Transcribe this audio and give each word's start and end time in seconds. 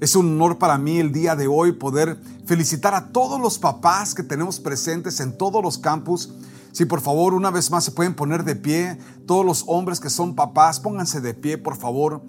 Es 0.00 0.16
un 0.16 0.32
honor 0.32 0.56
para 0.56 0.78
mí 0.78 0.98
el 0.98 1.12
día 1.12 1.36
de 1.36 1.46
hoy 1.46 1.72
poder 1.72 2.18
felicitar 2.46 2.94
a 2.94 3.08
todos 3.08 3.38
los 3.38 3.58
papás 3.58 4.14
que 4.14 4.22
tenemos 4.22 4.58
presentes 4.58 5.20
en 5.20 5.36
todos 5.36 5.62
los 5.62 5.76
campus. 5.76 6.32
Si 6.72 6.86
por 6.86 7.02
favor 7.02 7.34
una 7.34 7.50
vez 7.50 7.70
más 7.70 7.84
se 7.84 7.90
pueden 7.90 8.14
poner 8.14 8.44
de 8.44 8.56
pie, 8.56 8.98
todos 9.26 9.44
los 9.44 9.64
hombres 9.66 10.00
que 10.00 10.08
son 10.08 10.34
papás, 10.34 10.80
pónganse 10.80 11.20
de 11.20 11.34
pie 11.34 11.58
por 11.58 11.76
favor. 11.76 12.22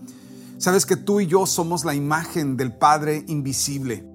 Sabes 0.58 0.86
que 0.86 0.98
tú 0.98 1.22
y 1.22 1.28
yo 1.28 1.46
somos 1.46 1.86
la 1.86 1.96
imagen 1.96 2.58
del 2.58 2.76
Padre 2.76 3.24
invisible. 3.30 4.06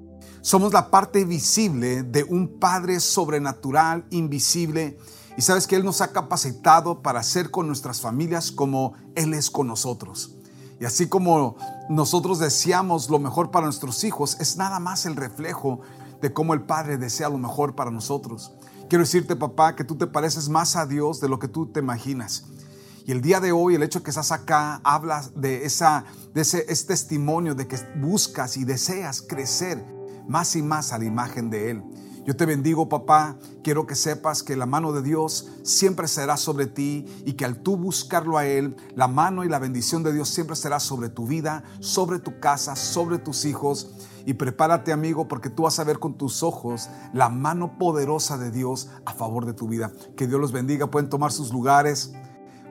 Somos 0.43 0.75
la 0.75 0.91
parte 0.91 1.25
visible 1.25 2.03
de 2.03 2.25
un 2.25 2.59
Padre 2.59 3.01
sobrenatural, 3.01 4.05
invisible. 4.11 4.99
Y 5.39 5.41
sabes 5.41 5.67
que 5.67 5.77
Él 5.77 5.85
nos 5.85 6.03
ha 6.03 6.13
capacitado 6.13 7.01
para 7.01 7.23
ser 7.23 7.51
con 7.51 7.67
nuestras 7.67 8.03
familias 8.03 8.53
como 8.53 8.93
Él 9.15 9.33
es 9.33 9.51
con 9.51 9.67
nosotros. 9.67 10.37
Y 10.79 10.85
así 10.85 11.09
como 11.09 11.57
nosotros 11.89 12.39
deseamos 12.39 13.11
lo 13.11 13.19
mejor 13.19 13.51
para 13.51 13.67
nuestros 13.67 14.05
hijos, 14.05 14.37
es 14.41 14.57
nada 14.57 14.81
más 14.81 15.07
el 15.07 15.17
reflejo 15.17 15.81
de 16.21 16.33
cómo 16.33 16.55
el 16.55 16.63
Padre 16.63 16.99
desea 16.99 17.29
lo 17.29 17.39
mejor 17.39 17.75
para 17.75 17.91
nosotros. 17.91 18.53
Quiero 18.89 19.05
decirte, 19.05 19.37
papá, 19.37 19.75
que 19.75 19.85
tú 19.85 19.97
te 19.97 20.07
pareces 20.07 20.49
más 20.49 20.77
a 20.77 20.87
Dios 20.87 21.21
de 21.21 21.29
lo 21.29 21.39
que 21.39 21.49
tú 21.49 21.67
te 21.67 21.81
imaginas. 21.81 22.45
Y 23.05 23.13
el 23.13 23.21
día 23.21 23.41
de 23.41 23.53
hoy, 23.53 23.75
el 23.75 23.83
hecho 23.83 24.01
de 24.01 24.05
que 24.05 24.11
estás 24.11 24.33
acá, 24.33 24.81
habla 24.83 25.25
de, 25.37 25.65
esa, 25.65 26.05
de 26.35 26.41
ese 26.41 26.65
testimonio 26.87 27.55
de 27.55 27.69
que 27.69 27.79
buscas 27.97 28.57
y 28.57 28.65
deseas 28.65 29.23
crecer 29.23 29.85
más 30.29 30.57
y 30.57 30.63
más 30.63 30.93
a 30.93 30.99
la 30.99 31.05
imagen 31.05 31.51
de 31.51 31.71
Él. 31.71 31.85
Yo 32.27 32.35
te 32.35 32.45
bendigo, 32.45 32.89
papá. 32.89 33.37
Quiero 33.63 33.87
que 33.87 33.95
sepas 33.95 34.43
que 34.43 34.57
la 34.57 34.67
mano 34.67 34.91
de 34.91 35.01
Dios 35.01 35.47
siempre 35.63 36.09
será 36.09 36.37
sobre 36.37 36.67
ti 36.67 37.07
y 37.25 37.35
que 37.35 37.45
al 37.45 37.63
tú 37.63 37.77
buscarlo 37.77 38.37
a 38.37 38.45
Él, 38.45 38.75
la 38.97 39.07
mano 39.07 39.45
y 39.45 39.49
la 39.49 39.61
bendición 39.61 40.03
de 40.03 40.13
Dios 40.13 40.29
siempre 40.29 40.57
será 40.57 40.81
sobre 40.81 41.09
tu 41.09 41.29
vida, 41.29 41.63
sobre 41.79 42.19
tu 42.19 42.41
casa, 42.41 42.75
sobre 42.75 43.19
tus 43.19 43.45
hijos. 43.45 43.93
Y 44.25 44.35
prepárate, 44.35 44.93
amigo, 44.93 45.29
porque 45.29 45.51
tú 45.51 45.63
vas 45.63 45.79
a 45.79 45.85
ver 45.85 46.01
con 46.01 46.19
tus 46.19 46.43
ojos 46.43 46.89
la 47.13 47.29
mano 47.29 47.79
poderosa 47.79 48.37
de 48.39 48.51
Dios 48.51 48.89
a 49.05 49.13
favor 49.13 49.47
de 49.47 49.55
tu 49.55 49.69
vida. 49.69 49.93
Que 50.17 50.27
Dios 50.27 50.41
los 50.41 50.51
bendiga. 50.51 50.91
Pueden 50.91 51.09
tomar 51.09 51.31
sus 51.31 51.53
lugares. 51.53 52.13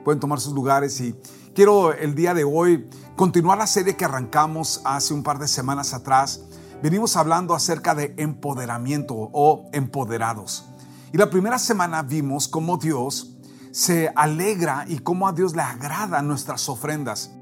Pueden 0.04 0.20
tomar 0.20 0.38
sus 0.38 0.52
lugares 0.52 1.00
y 1.00 1.16
quiero 1.54 1.92
el 1.92 2.14
día 2.14 2.32
de 2.32 2.44
hoy 2.44 2.88
continuar 3.16 3.58
la 3.58 3.66
serie 3.66 3.96
que 3.96 4.04
arrancamos 4.04 4.82
hace 4.84 5.14
un 5.14 5.24
par 5.24 5.40
de 5.40 5.48
semanas 5.48 5.94
atrás 5.94 6.44
venimos 6.82 7.16
hablando 7.16 7.54
acerca 7.54 7.94
de 7.94 8.14
empoderamiento 8.18 9.14
o 9.14 9.68
empoderados. 9.72 10.66
Y 11.12 11.18
la 11.18 11.30
primera 11.30 11.58
semana 11.58 12.02
vimos 12.02 12.48
cómo 12.48 12.76
Dios 12.76 13.36
se 13.70 14.10
alegra 14.14 14.84
y 14.88 14.98
cómo 14.98 15.28
a 15.28 15.32
Dios 15.32 15.54
le 15.54 15.62
agrada 15.62 16.22
nuestras 16.22 16.68
ofrendas. 16.68 17.32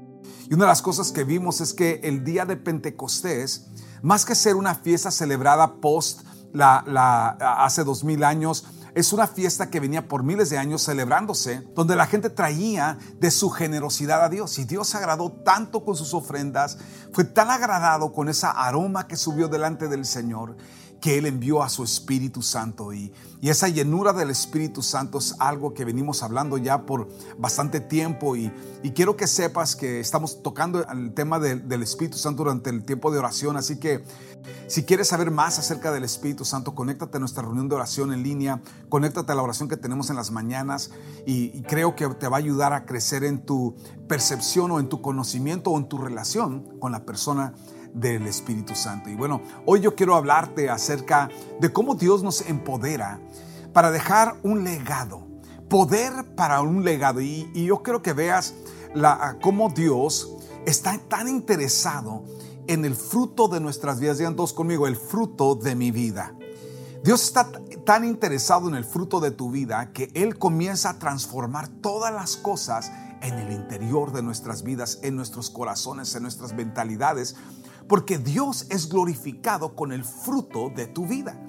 Y 0.49 0.53
una 0.53 0.65
de 0.65 0.69
las 0.69 0.81
cosas 0.81 1.11
que 1.11 1.23
vimos 1.23 1.61
es 1.61 1.73
que 1.73 2.01
el 2.03 2.23
día 2.23 2.45
de 2.45 2.55
Pentecostés, 2.57 3.67
más 4.01 4.25
que 4.25 4.35
ser 4.35 4.55
una 4.55 4.75
fiesta 4.75 5.11
celebrada 5.11 5.75
post 5.81 6.21
la, 6.53 7.29
hace 7.59 7.83
dos 7.83 8.03
mil 8.03 8.23
años, 8.23 8.65
es 8.95 9.11
una 9.11 9.27
fiesta 9.27 9.69
que 9.69 9.81
venía 9.81 10.07
por 10.07 10.23
miles 10.23 10.49
de 10.49 10.57
años 10.57 10.81
celebrándose, 10.81 11.67
donde 11.75 11.97
la 11.97 12.07
gente 12.07 12.29
traía 12.29 12.97
de 13.19 13.29
su 13.29 13.49
generosidad 13.49 14.23
a 14.23 14.29
Dios. 14.29 14.57
Y 14.57 14.63
Dios 14.63 14.95
agradó 14.95 15.33
tanto 15.33 15.83
con 15.83 15.97
sus 15.97 16.13
ofrendas, 16.13 16.77
fue 17.11 17.25
tan 17.25 17.51
agradado 17.51 18.13
con 18.13 18.29
esa 18.29 18.51
aroma 18.51 19.05
que 19.05 19.17
subió 19.17 19.49
delante 19.49 19.89
del 19.89 20.05
Señor, 20.05 20.55
que 21.01 21.17
Él 21.17 21.25
envió 21.25 21.61
a 21.61 21.67
su 21.67 21.83
Espíritu 21.83 22.41
Santo. 22.41 22.93
Y, 22.93 23.11
y, 23.41 23.49
esa 23.49 23.67
llenura 23.67 24.13
del 24.13 24.29
Espíritu 24.29 24.81
Santo 24.81 25.17
es 25.17 25.35
algo 25.39 25.73
que 25.73 25.83
venimos 25.83 26.23
hablando 26.23 26.57
ya 26.57 26.85
por 26.85 27.09
bastante 27.37 27.81
tiempo. 27.81 28.37
Y 28.37 28.49
quiero 28.95 29.17
que 29.17 29.27
sepas 29.27 29.75
que 29.75 29.99
estamos 29.99 30.41
tocando 30.41 30.87
el 30.87 31.13
tema 31.13 31.37
del 31.37 31.83
Espíritu 31.83 32.17
Santo 32.17 32.43
durante 32.43 32.69
el 32.69 32.85
tiempo 32.85 33.11
de 33.11 33.19
oración. 33.19 33.57
Así 33.57 33.77
que 33.77 34.05
si 34.67 34.83
quieres 34.83 35.09
saber 35.09 35.31
más 35.31 35.59
acerca 35.59 35.91
del 35.91 36.03
Espíritu 36.03 36.43
Santo, 36.43 36.73
conéctate 36.73 37.17
a 37.17 37.19
nuestra 37.19 37.43
reunión 37.43 37.69
de 37.69 37.75
oración 37.75 38.11
en 38.11 38.23
línea, 38.23 38.61
conéctate 38.89 39.31
a 39.31 39.35
la 39.35 39.43
oración 39.43 39.69
que 39.69 39.77
tenemos 39.77 40.09
en 40.09 40.15
las 40.15 40.31
mañanas 40.31 40.91
y, 41.25 41.61
creo 41.63 41.95
que 41.95 42.07
te 42.09 42.27
va 42.27 42.37
a 42.37 42.39
ayudar 42.39 42.73
a 42.73 42.85
crecer 42.85 43.23
en 43.23 43.45
tu 43.45 43.75
percepción 44.07 44.71
o 44.71 44.79
en 44.79 44.89
tu 44.89 45.01
conocimiento 45.01 45.71
o 45.71 45.77
en 45.77 45.87
tu 45.87 45.97
relación 45.97 46.79
con 46.79 46.91
la 46.91 47.05
persona 47.05 47.53
del 47.93 48.27
Espíritu 48.27 48.75
Santo. 48.75 49.09
Y 49.09 49.15
bueno, 49.15 49.41
hoy 49.65 49.81
yo 49.81 49.95
quiero 49.95 50.15
hablarte 50.15 50.69
acerca 50.69 51.29
de 51.59 51.71
cómo 51.71 51.95
Dios 51.95 52.23
nos 52.23 52.41
empodera 52.41 53.19
para 53.73 53.91
dejar 53.91 54.37
un 54.43 54.63
legado, 54.63 55.25
poder 55.69 56.35
para 56.35 56.61
un 56.61 56.83
legado. 56.83 57.21
Y, 57.21 57.49
yo 57.53 57.81
quiero 57.81 58.01
que 58.01 58.13
veas 58.13 58.53
cómo 59.41 59.69
Dios 59.69 60.37
está 60.65 60.97
tan 61.09 61.27
interesado 61.27 62.23
en 62.67 62.85
el 62.85 62.95
fruto 62.95 63.47
de 63.47 63.59
nuestras 63.59 63.99
vidas. 63.99 64.17
Digan 64.17 64.35
todos 64.35 64.53
conmigo, 64.53 64.87
el 64.87 64.95
fruto 64.95 65.55
de 65.55 65.75
mi 65.75 65.91
vida. 65.91 66.35
Dios 67.03 67.23
está 67.23 67.51
tan 67.85 68.03
interesado 68.03 68.67
en 68.67 68.75
el 68.75 68.83
fruto 68.83 69.19
de 69.19 69.31
tu 69.31 69.51
vida 69.51 69.91
que 69.93 70.09
Él 70.13 70.39
comienza 70.39 70.91
a 70.91 70.99
transformar 70.99 71.67
todas 71.67 72.13
las 72.13 72.35
cosas 72.35 72.91
en 73.21 73.35
el 73.35 73.51
interior 73.51 74.11
de 74.11 74.23
nuestras 74.23 74.63
vidas, 74.63 74.99
en 75.03 75.15
nuestros 75.15 75.49
corazones, 75.49 76.15
en 76.15 76.23
nuestras 76.23 76.53
mentalidades, 76.53 77.35
porque 77.87 78.17
Dios 78.17 78.67
es 78.69 78.89
glorificado 78.89 79.75
con 79.75 79.91
el 79.91 80.03
fruto 80.03 80.71
de 80.75 80.87
tu 80.87 81.05
vida. 81.05 81.39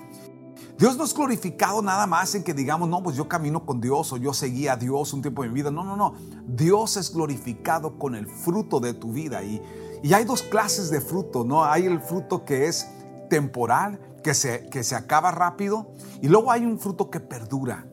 Dios 0.78 0.98
no 0.98 1.04
es 1.04 1.14
glorificado 1.14 1.80
nada 1.80 2.06
más 2.06 2.34
en 2.34 2.44
que 2.44 2.52
digamos, 2.52 2.88
no, 2.90 3.02
pues 3.02 3.16
yo 3.16 3.26
camino 3.26 3.64
con 3.64 3.80
Dios 3.80 4.12
o 4.12 4.18
yo 4.18 4.34
seguí 4.34 4.68
a 4.68 4.76
Dios 4.76 5.14
un 5.14 5.22
tiempo 5.22 5.42
de 5.42 5.48
mi 5.48 5.54
vida. 5.54 5.70
No, 5.70 5.84
no, 5.84 5.96
no. 5.96 6.14
Dios 6.46 6.98
es 6.98 7.14
glorificado 7.14 7.98
con 7.98 8.14
el 8.14 8.26
fruto 8.26 8.78
de 8.78 8.92
tu 8.92 9.12
vida. 9.12 9.42
Y, 9.42 9.62
y 10.02 10.12
hay 10.12 10.24
dos 10.24 10.42
clases 10.42 10.90
de 10.90 11.00
fruto, 11.00 11.44
¿no? 11.44 11.64
Hay 11.64 11.86
el 11.86 12.02
fruto 12.02 12.44
que 12.44 12.66
es 12.68 12.88
temporal, 13.28 14.00
que 14.22 14.34
se, 14.34 14.68
que 14.70 14.82
se 14.82 14.94
acaba 14.94 15.30
rápido, 15.30 15.92
y 16.20 16.28
luego 16.28 16.50
hay 16.50 16.64
un 16.64 16.78
fruto 16.78 17.10
que 17.10 17.20
perdura. 17.20 17.86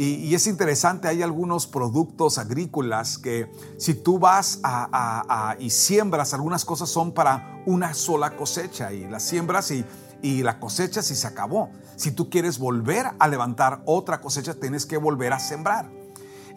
Y, 0.00 0.32
es 0.32 0.46
interesante, 0.46 1.08
hay 1.08 1.22
algunos 1.22 1.66
productos 1.66 2.38
agrícolas 2.38 3.18
que 3.18 3.50
si 3.78 3.94
tú 3.94 4.20
vas 4.20 4.60
a, 4.62 5.56
y 5.58 5.70
siembras, 5.70 6.34
algunas 6.34 6.64
cosas 6.64 6.88
son 6.88 7.10
para 7.10 7.64
una 7.66 7.94
sola 7.94 8.36
cosecha 8.36 8.92
y 8.92 9.08
las 9.08 9.24
siembras 9.24 9.72
y, 9.72 9.84
y 10.22 10.44
la 10.44 10.60
cosecha 10.60 11.02
si 11.02 11.16
se 11.16 11.26
acabó. 11.26 11.70
Si 11.96 12.12
tú 12.12 12.30
quieres 12.30 12.60
volver 12.60 13.06
a 13.18 13.26
levantar 13.26 13.82
otra 13.86 14.20
cosecha, 14.20 14.54
tienes 14.54 14.86
que 14.86 14.98
volver 14.98 15.32
a 15.32 15.40
sembrar. 15.40 15.90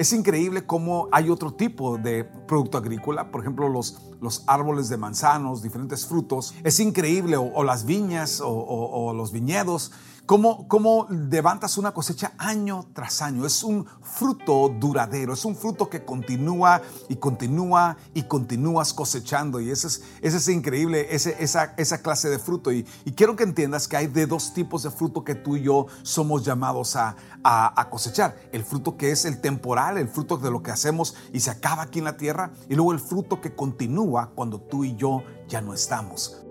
Es 0.02 0.14
increíble 0.14 0.66
cómo 0.66 1.10
hay 1.12 1.30
otro 1.30 1.54
tipo 1.54 2.00
de 2.00 2.24
producto 2.24 2.80
agrícola, 2.80 3.30
por 3.30 3.42
ejemplo 3.42 3.70
los, 3.70 4.02
los 4.20 4.44
árboles 4.48 4.90
de 4.90 4.98
manzanos, 4.98 5.62
diferentes 5.62 6.08
frutos. 6.08 6.56
Es 6.64 6.80
increíble, 6.80 7.38
o, 7.38 7.64
las 7.64 7.86
viñas 7.86 8.42
o, 8.42 8.50
o 8.50 9.14
los 9.14 9.32
viñedos, 9.32 9.92
Cómo, 10.32 10.66
cómo, 10.70 11.08
levantas 11.10 11.78
una 11.78 11.94
cosecha 11.94 12.32
año 12.38 12.86
tras 12.94 13.22
año. 13.22 13.46
Es 13.46 13.66
un 13.66 13.86
fruto 14.02 14.70
duradero, 14.70 15.34
es 15.34 15.44
un 15.44 15.58
fruto 15.58 15.90
que 15.90 16.06
continúa 16.06 16.82
y 17.10 17.18
continúa 17.18 17.98
y 18.14 18.24
continúas 18.24 18.94
cosechando. 18.94 19.60
Y 19.60 19.72
ese 19.72 19.88
es, 19.88 20.04
ese 20.22 20.38
es 20.38 20.48
increíble, 20.48 21.14
ese, 21.14 21.36
esa, 21.44 21.74
esa 21.76 22.02
clase 22.02 22.30
de 22.30 22.40
fruto. 22.40 22.72
Y, 22.72 22.84
quiero 23.14 23.36
que 23.36 23.44
entiendas 23.44 23.90
que 23.90 23.98
hay 23.98 24.08
de 24.08 24.26
dos 24.26 24.54
tipos 24.54 24.84
de 24.84 24.92
fruto 24.92 25.26
que 25.26 25.36
tú 25.36 25.58
y 25.58 25.64
yo 25.64 25.88
somos 26.02 26.46
llamados 26.46 26.96
a, 26.96 27.18
a 27.44 27.90
cosechar. 27.90 28.38
El 28.54 28.64
fruto 28.64 28.96
que 28.96 29.12
es 29.12 29.26
el 29.26 29.42
temporal, 29.42 29.98
el 29.98 30.08
fruto 30.08 30.38
de 30.38 30.50
lo 30.50 30.64
que 30.64 30.72
hacemos 30.72 31.14
y 31.34 31.42
se 31.42 31.52
acaba 31.52 31.84
aquí 31.84 32.00
en 32.00 32.06
la 32.06 32.16
tierra. 32.16 32.52
Y 32.70 32.76
luego 32.76 32.94
el 32.94 33.02
fruto 33.02 33.42
que 33.42 33.54
continúa 33.54 34.32
cuando 34.34 34.62
tú 34.62 34.86
y 34.86 34.96
yo 34.96 35.24
ya 35.50 35.60
no 35.60 35.74
estamos. 35.74 36.42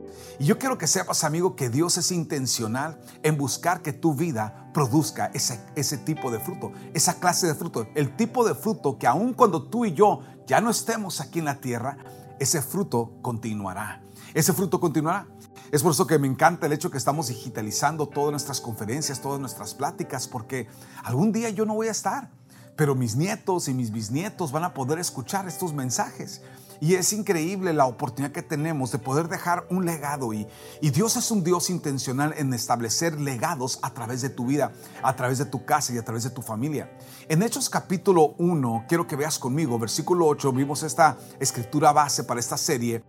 Y 0.41 0.47
yo 0.47 0.59
quiero 0.59 0.79
que 0.79 0.87
sepas, 0.87 1.23
amigo, 1.23 1.55
que 1.55 1.69
Dios 1.69 1.99
es 1.99 2.11
intencional 2.11 2.99
en 3.23 3.37
buscar 3.37 3.83
que 3.83 3.93
tu 3.93 4.15
vida 4.15 4.71
produzca 4.73 5.31
ese, 5.35 5.61
ese 5.77 5.99
tipo 5.99 6.31
de 6.31 6.41
fruto, 6.41 6.73
esa 6.95 7.21
clase 7.21 7.47
de 7.47 7.55
fruto, 7.55 7.87
el 7.95 8.17
tipo 8.17 8.43
de 8.49 8.55
fruto 8.55 8.99
que 8.99 9.07
aun 9.07 9.35
cuando 9.35 9.65
tú 9.65 9.85
y 9.85 9.93
yo 9.93 10.23
ya 10.47 10.63
no 10.63 10.71
estemos 10.71 11.21
aquí 11.21 11.41
en 11.41 11.45
la 11.45 11.61
tierra, 11.61 11.99
ese 12.39 12.63
fruto 12.63 13.19
continuará. 13.21 14.03
Ese 14.33 14.55
fruto 14.55 14.81
continuará. 14.81 15.27
Es 15.73 15.83
por 15.83 15.93
eso 15.93 16.07
que 16.07 16.19
me 16.19 16.27
encanta 16.27 16.65
el 16.65 16.73
hecho 16.73 16.91
que 16.91 16.97
estamos 16.97 17.29
digitalizando 17.29 18.09
todas 18.09 18.31
nuestras 18.31 18.63
conferencias, 18.63 19.21
todas 19.21 19.41
nuestras 19.41 19.75
pláticas, 19.75 20.27
porque 20.27 20.69
algún 21.05 21.33
día 21.33 21.51
yo 21.51 21.67
no 21.67 21.75
voy 21.75 21.89
a 21.89 21.91
estar, 21.93 22.31
pero 22.77 22.95
mis 22.95 23.15
nietos 23.15 23.69
y 23.69 23.75
mis 23.75 23.91
bisnietos 23.91 24.53
van 24.53 24.65
a 24.65 24.73
poder 24.73 25.01
escuchar 25.01 25.47
estos 25.47 25.75
mensajes. 25.75 26.41
Y 26.81 26.94
es 26.94 27.12
increíble 27.12 27.75
la 27.75 27.85
oportunidad 27.85 28.32
que 28.32 28.43
tenemos 28.43 28.91
de 28.91 28.99
poder 28.99 29.29
dejar 29.29 29.67
un 29.69 29.85
legado. 29.85 30.32
Y, 30.32 30.47
Dios 30.81 31.17
es 31.17 31.31
un 31.31 31.44
Dios 31.44 31.69
intencional 31.69 32.35
en 32.38 32.55
establecer 32.55 33.21
legados 33.21 33.79
a 33.82 33.93
través 33.93 34.23
de 34.23 34.31
tu 34.31 34.47
vida, 34.47 34.73
a 35.03 35.15
través 35.15 35.37
de 35.38 35.44
tu 35.44 35.65
casa 35.67 35.93
y 35.93 35.99
a 35.99 36.05
través 36.05 36.25
de 36.25 36.31
tu 36.31 36.41
familia. 36.41 36.91
En 37.29 37.43
Hechos 37.43 37.69
capítulo 37.69 38.35
1, 38.38 38.87
quiero 38.88 39.06
que 39.06 39.17
veas 39.17 39.38
conmigo, 39.38 39.79
versículo 39.79 40.27
8, 40.27 40.53
vimos 40.53 40.82
esta 40.82 41.19
escritura 41.38 41.93
base 41.93 42.25
para 42.25 42.41
esta 42.41 42.56
serie. 42.56 43.05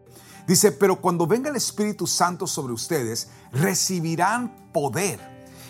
Dice, 0.45 0.73
pero 0.73 0.99
cuando 0.99 1.25
venga 1.25 1.49
el 1.49 1.55
Espíritu 1.55 2.07
Santo 2.07 2.47
sobre 2.47 2.73
ustedes, 2.73 3.29
recibirán 3.53 4.69
poder 4.73 5.19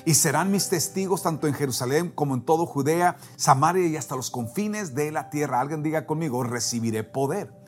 y 0.05 0.15
serán 0.15 0.49
mis 0.49 0.69
testigos 0.69 1.21
tanto 1.21 1.47
en 1.47 1.53
Jerusalén 1.53 2.09
como 2.09 2.33
en 2.33 2.41
todo 2.41 2.65
Judea, 2.65 3.17
Samaria 3.35 3.85
y 3.87 3.97
hasta 3.97 4.15
los 4.15 4.31
confines 4.31 4.95
de 4.95 5.11
la 5.11 5.29
tierra. 5.29 5.59
Alguien 5.59 5.83
diga 5.83 6.07
conmigo, 6.07 6.43
recibiré 6.43 7.03
poder. 7.03 7.60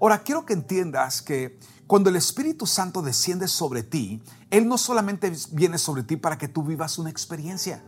Ahora, 0.00 0.22
quiero 0.22 0.44
que 0.44 0.52
entiendas 0.52 1.22
que 1.22 1.58
cuando 1.86 2.10
el 2.10 2.16
Espíritu 2.16 2.66
Santo 2.66 3.02
desciende 3.02 3.48
sobre 3.48 3.82
ti, 3.82 4.22
Él 4.50 4.68
no 4.68 4.78
solamente 4.78 5.32
viene 5.52 5.78
sobre 5.78 6.02
ti 6.02 6.16
para 6.16 6.38
que 6.38 6.48
tú 6.48 6.62
vivas 6.62 6.98
una 6.98 7.10
experiencia. 7.10 7.82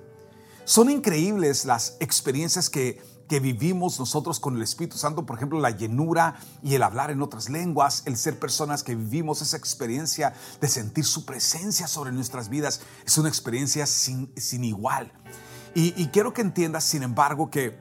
Son 0.65 0.91
increíbles 0.91 1.65
las 1.65 1.97
experiencias 2.01 2.69
que 2.69 3.01
que 3.29 3.41
vivimos 3.41 3.99
nosotros 3.99 4.41
con 4.41 4.57
el 4.57 4.63
Espíritu 4.63 4.97
Santo, 4.97 5.27
por 5.27 5.37
ejemplo, 5.37 5.61
la 5.61 5.71
llenura 5.71 6.37
y 6.63 6.75
el 6.75 6.83
hablar 6.83 7.11
en 7.11 7.23
otras 7.23 7.49
lenguas, 7.49 8.03
el 8.07 8.17
ser 8.17 8.39
personas 8.39 8.83
que 8.83 8.95
vivimos 8.95 9.43
esa 9.43 9.57
experiencia 9.57 10.35
de 10.61 10.69
sentir 10.69 11.05
su 11.05 11.25
presencia 11.25 11.89
sobre 11.89 12.13
nuestras 12.13 12.49
vidas, 12.49 12.81
es 13.05 13.19
una 13.19 13.29
experiencia 13.29 13.87
sin, 13.87 14.33
sin 14.37 14.65
igual. 14.65 15.13
Y, 15.75 16.01
y 16.01 16.09
quiero 16.09 16.33
que 16.33 16.43
entiendas, 16.43 16.85
sin 16.85 17.03
embargo, 17.03 17.51
que 17.51 17.77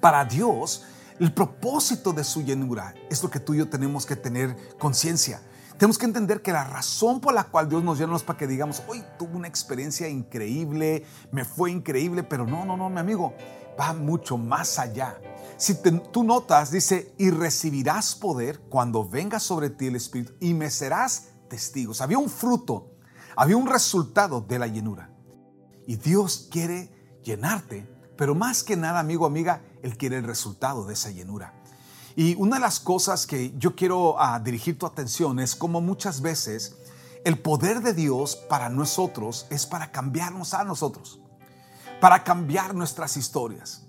para 0.00 0.24
Dios, 0.24 0.84
el 1.18 1.32
propósito 1.32 2.12
de 2.12 2.24
su 2.24 2.42
llenura 2.42 2.94
es 3.10 3.22
lo 3.22 3.30
que 3.30 3.40
tú 3.40 3.54
y 3.54 3.58
yo 3.58 3.68
tenemos 3.68 4.06
que 4.06 4.16
tener 4.16 4.56
conciencia. 4.78 5.40
Tenemos 5.78 5.98
que 5.98 6.06
entender 6.06 6.40
que 6.40 6.52
la 6.52 6.64
razón 6.64 7.20
por 7.20 7.34
la 7.34 7.44
cual 7.44 7.68
Dios 7.68 7.84
nos 7.84 7.98
llena 7.98 8.16
es 8.16 8.22
para 8.22 8.38
que 8.38 8.46
digamos, 8.46 8.82
hoy 8.88 9.02
tuve 9.18 9.36
una 9.36 9.48
experiencia 9.48 10.08
increíble, 10.08 11.04
me 11.30 11.44
fue 11.44 11.70
increíble, 11.70 12.22
pero 12.22 12.46
no, 12.46 12.64
no, 12.64 12.76
no, 12.76 12.88
mi 12.88 12.98
amigo 12.98 13.34
va 13.78 13.92
mucho 13.92 14.38
más 14.38 14.78
allá. 14.78 15.18
Si 15.58 15.74
tú 16.12 16.24
notas, 16.24 16.70
dice, 16.70 17.14
y 17.18 17.30
recibirás 17.30 18.14
poder 18.14 18.60
cuando 18.68 19.08
venga 19.08 19.38
sobre 19.38 19.70
ti 19.70 19.86
el 19.86 19.96
Espíritu 19.96 20.34
y 20.40 20.54
me 20.54 20.70
serás 20.70 21.28
testigos. 21.48 22.00
Había 22.00 22.18
un 22.18 22.28
fruto, 22.28 22.94
había 23.36 23.56
un 23.56 23.66
resultado 23.66 24.40
de 24.40 24.58
la 24.58 24.66
llenura. 24.66 25.10
Y 25.86 25.96
Dios 25.96 26.48
quiere 26.50 27.20
llenarte, 27.22 27.88
pero 28.16 28.34
más 28.34 28.64
que 28.64 28.76
nada, 28.76 28.98
amigo, 28.98 29.26
amiga, 29.26 29.62
Él 29.86 29.96
quiere 29.96 30.18
el 30.18 30.24
resultado 30.24 30.84
de 30.84 30.94
esa 30.94 31.10
llenura. 31.10 31.54
Y 32.14 32.34
una 32.36 32.56
de 32.56 32.62
las 32.62 32.80
cosas 32.80 33.26
que 33.26 33.54
yo 33.56 33.74
quiero 33.74 34.20
ah, 34.20 34.38
dirigir 34.40 34.78
tu 34.78 34.86
atención 34.86 35.38
es 35.38 35.54
como 35.54 35.80
muchas 35.80 36.20
veces 36.20 36.76
el 37.24 37.38
poder 37.38 37.80
de 37.82 37.94
Dios 37.94 38.36
para 38.36 38.68
nosotros 38.68 39.46
es 39.50 39.66
para 39.66 39.90
cambiarnos 39.92 40.54
a 40.54 40.64
nosotros 40.64 41.20
para 42.00 42.24
cambiar 42.24 42.74
nuestras 42.74 43.16
historias. 43.16 43.86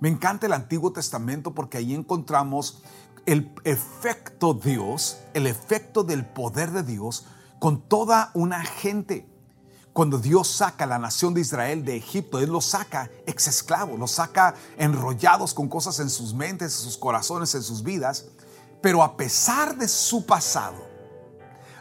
Me 0.00 0.08
encanta 0.08 0.46
el 0.46 0.52
Antiguo 0.52 0.92
Testamento 0.92 1.54
porque 1.54 1.78
ahí 1.78 1.94
encontramos 1.94 2.82
el 3.24 3.52
efecto 3.64 4.54
Dios, 4.54 5.18
el 5.34 5.46
efecto 5.46 6.04
del 6.04 6.26
poder 6.26 6.70
de 6.70 6.82
Dios 6.82 7.26
con 7.58 7.88
toda 7.88 8.30
una 8.34 8.64
gente. 8.64 9.28
Cuando 9.96 10.18
Dios 10.18 10.48
saca 10.48 10.84
a 10.84 10.86
la 10.86 10.98
nación 10.98 11.32
de 11.32 11.40
Israel 11.40 11.82
de 11.82 11.96
Egipto, 11.96 12.38
Él 12.38 12.50
los 12.50 12.66
saca 12.66 13.10
ex 13.24 13.46
esclavos, 13.46 13.98
los 13.98 14.10
saca 14.10 14.54
enrollados 14.76 15.54
con 15.54 15.70
cosas 15.70 16.00
en 16.00 16.10
sus 16.10 16.34
mentes, 16.34 16.74
en 16.74 16.84
sus 16.84 16.98
corazones, 16.98 17.54
en 17.54 17.62
sus 17.62 17.82
vidas. 17.82 18.26
Pero 18.82 19.02
a 19.02 19.16
pesar 19.16 19.74
de 19.78 19.88
su 19.88 20.26
pasado, 20.26 20.86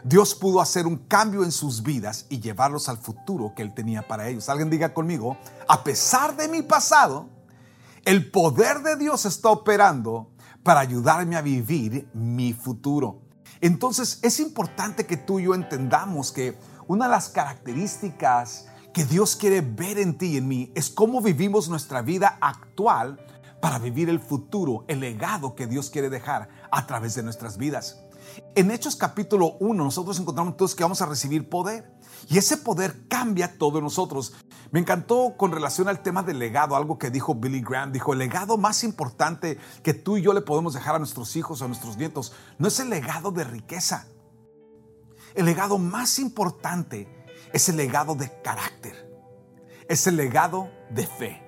Dios 0.02 0.34
pudo 0.34 0.62
hacer 0.62 0.88
un 0.88 0.96
cambio 0.96 1.44
en 1.44 1.52
sus 1.52 1.84
vidas 1.84 2.26
y 2.30 2.40
llevarlos 2.40 2.88
al 2.88 3.00
futuro 3.00 3.52
que 3.54 3.64
Él 3.64 3.74
tenía 3.74 4.08
para 4.08 4.30
ellos. 4.30 4.48
Alguien 4.48 4.70
diga 4.70 4.94
conmigo, 4.94 5.36
a 5.68 5.84
pesar 5.84 6.38
de 6.38 6.48
mi 6.48 6.62
pasado, 6.62 7.28
el 8.06 8.32
poder 8.32 8.82
de 8.82 8.96
Dios 8.96 9.26
está 9.26 9.50
operando 9.50 10.32
para 10.64 10.80
ayudarme 10.80 11.36
a 11.36 11.42
vivir 11.42 12.08
mi 12.14 12.54
futuro. 12.54 13.24
Entonces 13.60 14.20
es 14.22 14.40
importante 14.40 15.06
que 15.06 15.18
tú 15.18 15.40
y 15.40 15.44
yo 15.44 15.54
entendamos 15.54 16.32
que 16.32 16.58
una 16.88 17.06
de 17.06 17.12
las 17.12 17.30
características 17.30 18.68
que 18.94 19.06
Dios 19.06 19.36
quiere 19.36 19.62
ver 19.62 19.98
en 19.98 20.18
ti 20.18 20.28
y 20.28 20.38
en 20.38 20.48
mí 20.48 20.72
es 20.76 20.90
cómo 20.90 21.22
vivimos 21.22 21.68
nuestra 21.68 22.02
vida 22.02 22.38
actual 22.40 23.20
para 23.60 23.80
vivir 23.80 24.10
el 24.10 24.20
futuro, 24.20 24.86
el 24.88 25.00
legado 25.00 25.56
que 25.56 25.68
Dios 25.68 25.90
quiere 25.90 26.10
dejar 26.10 26.48
a 26.72 26.86
través 26.86 27.16
de 27.16 27.24
nuestras 27.24 27.58
vidas. 27.58 28.06
En 28.54 28.72
Hechos 28.72 28.96
capítulo 28.96 29.58
1 29.60 29.84
nosotros 29.84 30.20
encontramos 30.20 30.54
entonces 30.54 30.76
que 30.76 30.84
vamos 30.84 31.02
a 31.02 31.06
recibir 31.06 31.50
poder. 31.50 31.92
Y 32.28 32.38
ese 32.38 32.58
poder 32.58 33.08
cambia 33.08 33.58
todo 33.58 33.78
en 33.78 33.84
nosotros. 33.84 34.34
Me 34.72 34.80
encantó 34.80 35.36
con 35.38 35.52
relación 35.52 35.88
al 35.88 36.02
tema 36.02 36.24
del 36.24 36.40
legado, 36.40 36.76
algo 36.76 36.98
que 36.98 37.12
dijo 37.12 37.36
Billy 37.36 37.62
Graham. 37.62 37.92
Dijo, 37.92 38.14
el 38.14 38.20
legado 38.20 38.58
más 38.58 38.84
importante 38.84 39.60
que 39.84 39.94
tú 39.94 40.18
y 40.18 40.22
yo 40.22 40.34
le 40.34 40.42
podemos 40.42 40.74
dejar 40.74 40.96
a 40.96 41.00
nuestros 41.00 41.36
hijos 41.36 41.62
a 41.62 41.68
nuestros 41.68 41.98
nietos 41.98 42.34
no 42.58 42.68
es 42.68 42.80
el 42.80 42.90
legado 42.90 43.32
de 43.32 43.44
riqueza. 43.44 44.08
El 45.36 45.46
legado 45.46 45.78
más 45.78 46.20
importante 46.20 47.08
es 47.52 47.70
el 47.70 47.78
legado 47.78 48.16
de 48.16 48.32
carácter. 48.42 48.96
Es 49.90 50.08
el 50.08 50.16
legado 50.16 50.70
de 50.90 51.06
fe. 51.06 51.42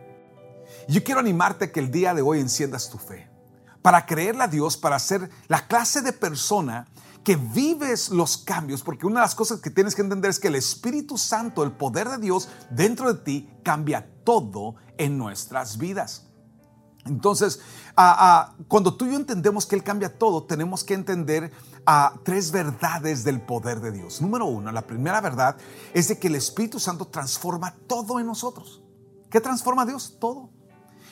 Yo 0.88 1.04
quiero 1.04 1.20
animarte 1.20 1.72
que 1.72 1.80
el 1.80 1.90
día 1.90 2.14
de 2.14 2.22
hoy 2.22 2.40
enciendas 2.40 2.90
tu 2.90 2.98
fe 2.98 3.30
para 3.82 4.06
creerle 4.06 4.44
a 4.44 4.48
Dios, 4.48 4.76
para 4.76 5.00
ser 5.00 5.30
la 5.48 5.68
clase 5.68 6.02
de 6.02 6.12
persona 6.12 6.88
que 7.24 7.36
vives 7.36 8.10
los 8.10 8.38
cambios, 8.38 8.84
porque 8.84 9.06
una 9.06 9.22
de 9.22 9.26
las 9.26 9.36
cosas 9.36 9.60
que 9.60 9.70
tienes 9.70 9.96
que 9.96 10.02
entender 10.02 10.30
es 10.30 10.40
que 10.40 10.48
el 10.50 10.56
Espíritu 10.56 11.18
Santo, 11.18 11.64
el 11.64 11.72
poder 11.72 12.10
de 12.10 12.18
Dios 12.18 12.50
dentro 12.70 13.14
de 13.14 13.22
ti, 13.22 13.50
cambia 13.64 14.10
todo 14.24 14.76
en 14.98 15.18
nuestras 15.18 15.78
vidas. 15.78 16.28
Entonces, 17.06 17.62
cuando 18.68 18.96
tú 18.96 19.06
y 19.06 19.12
yo 19.12 19.16
entendemos 19.16 19.66
que 19.66 19.76
Él 19.76 19.84
cambia 19.84 20.18
todo, 20.18 20.44
tenemos 20.44 20.84
que 20.84 20.94
entender 20.94 21.52
a 21.90 22.20
tres 22.24 22.52
verdades 22.52 23.24
del 23.24 23.40
poder 23.40 23.80
de 23.80 23.94
Dios. 23.94 24.22
Número 24.22 24.46
uno, 24.46 24.74
la 24.74 24.82
primera 24.82 25.22
verdad 25.22 25.56
es 25.94 26.10
de 26.10 26.20
que 26.20 26.28
el 26.28 26.36
Espíritu 26.36 26.82
Santo 26.82 27.06
transforma 27.06 27.74
todo 27.88 28.20
en 28.20 28.26
nosotros. 28.26 28.84
¿Qué 29.30 29.40
transforma 29.40 29.86
Dios? 29.86 30.18
Todo. 30.20 30.50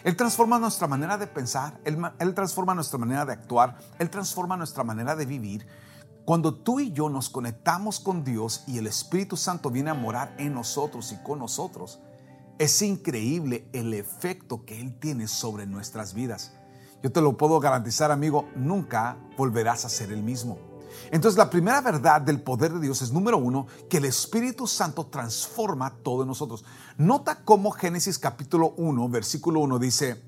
Él 0.04 0.18
transforma 0.18 0.60
nuestra 0.60 0.86
manera 0.86 1.18
de 1.18 1.28
pensar, 1.28 1.80
él, 1.86 2.34
transforma 2.36 2.76
nuestra 2.76 3.00
manera 3.00 3.26
de 3.26 3.32
actuar, 3.32 3.78
Él 3.98 4.10
transforma 4.10 4.58
nuestra 4.58 4.84
manera 4.84 5.16
de 5.16 5.26
vivir. 5.26 5.66
Cuando 6.26 6.54
tú 6.54 6.82
y 6.82 6.92
yo 6.92 7.08
nos 7.08 7.30
conectamos 7.30 8.02
con 8.02 8.26
Dios 8.26 8.66
y 8.68 8.78
el 8.78 8.88
Espíritu 8.88 9.38
Santo 9.38 9.72
viene 9.72 9.92
a 9.92 9.96
morar 9.96 10.36
en 10.38 10.54
nosotros 10.54 11.14
y 11.14 11.24
con 11.24 11.40
nosotros, 11.40 12.02
es 12.60 12.82
increíble 12.82 13.70
el 13.72 13.94
efecto 13.94 14.66
que 14.66 14.82
Él 14.82 15.00
tiene 15.00 15.30
sobre 15.30 15.68
nuestras 15.68 16.14
vidas. 16.14 16.52
Yo 17.06 17.12
te 17.12 17.22
lo 17.22 17.38
puedo 17.38 17.60
garantizar, 17.60 18.10
amigo, 18.10 18.50
nunca 18.56 19.16
volverás 19.38 19.86
a 19.86 19.90
ser 19.90 20.12
el 20.12 20.24
mismo. 20.24 20.58
Entonces 21.12 21.38
la 21.38 21.52
primera 21.52 21.80
verdad 21.80 22.20
del 22.20 22.42
poder 22.42 22.74
de 22.74 22.80
Dios 22.80 23.04
es, 23.04 23.12
número 23.12 23.38
uno, 23.38 23.68
que 23.88 23.98
el 23.98 24.06
Espíritu 24.06 24.66
Santo 24.66 25.06
transforma 25.06 25.98
todo 26.02 26.24
en 26.24 26.30
nosotros. 26.30 26.66
Nota 26.98 27.44
cómo 27.44 27.70
Génesis 27.70 28.18
capítulo 28.18 28.74
1, 28.78 29.08
versículo 29.10 29.60
1 29.60 29.78
dice, 29.78 30.20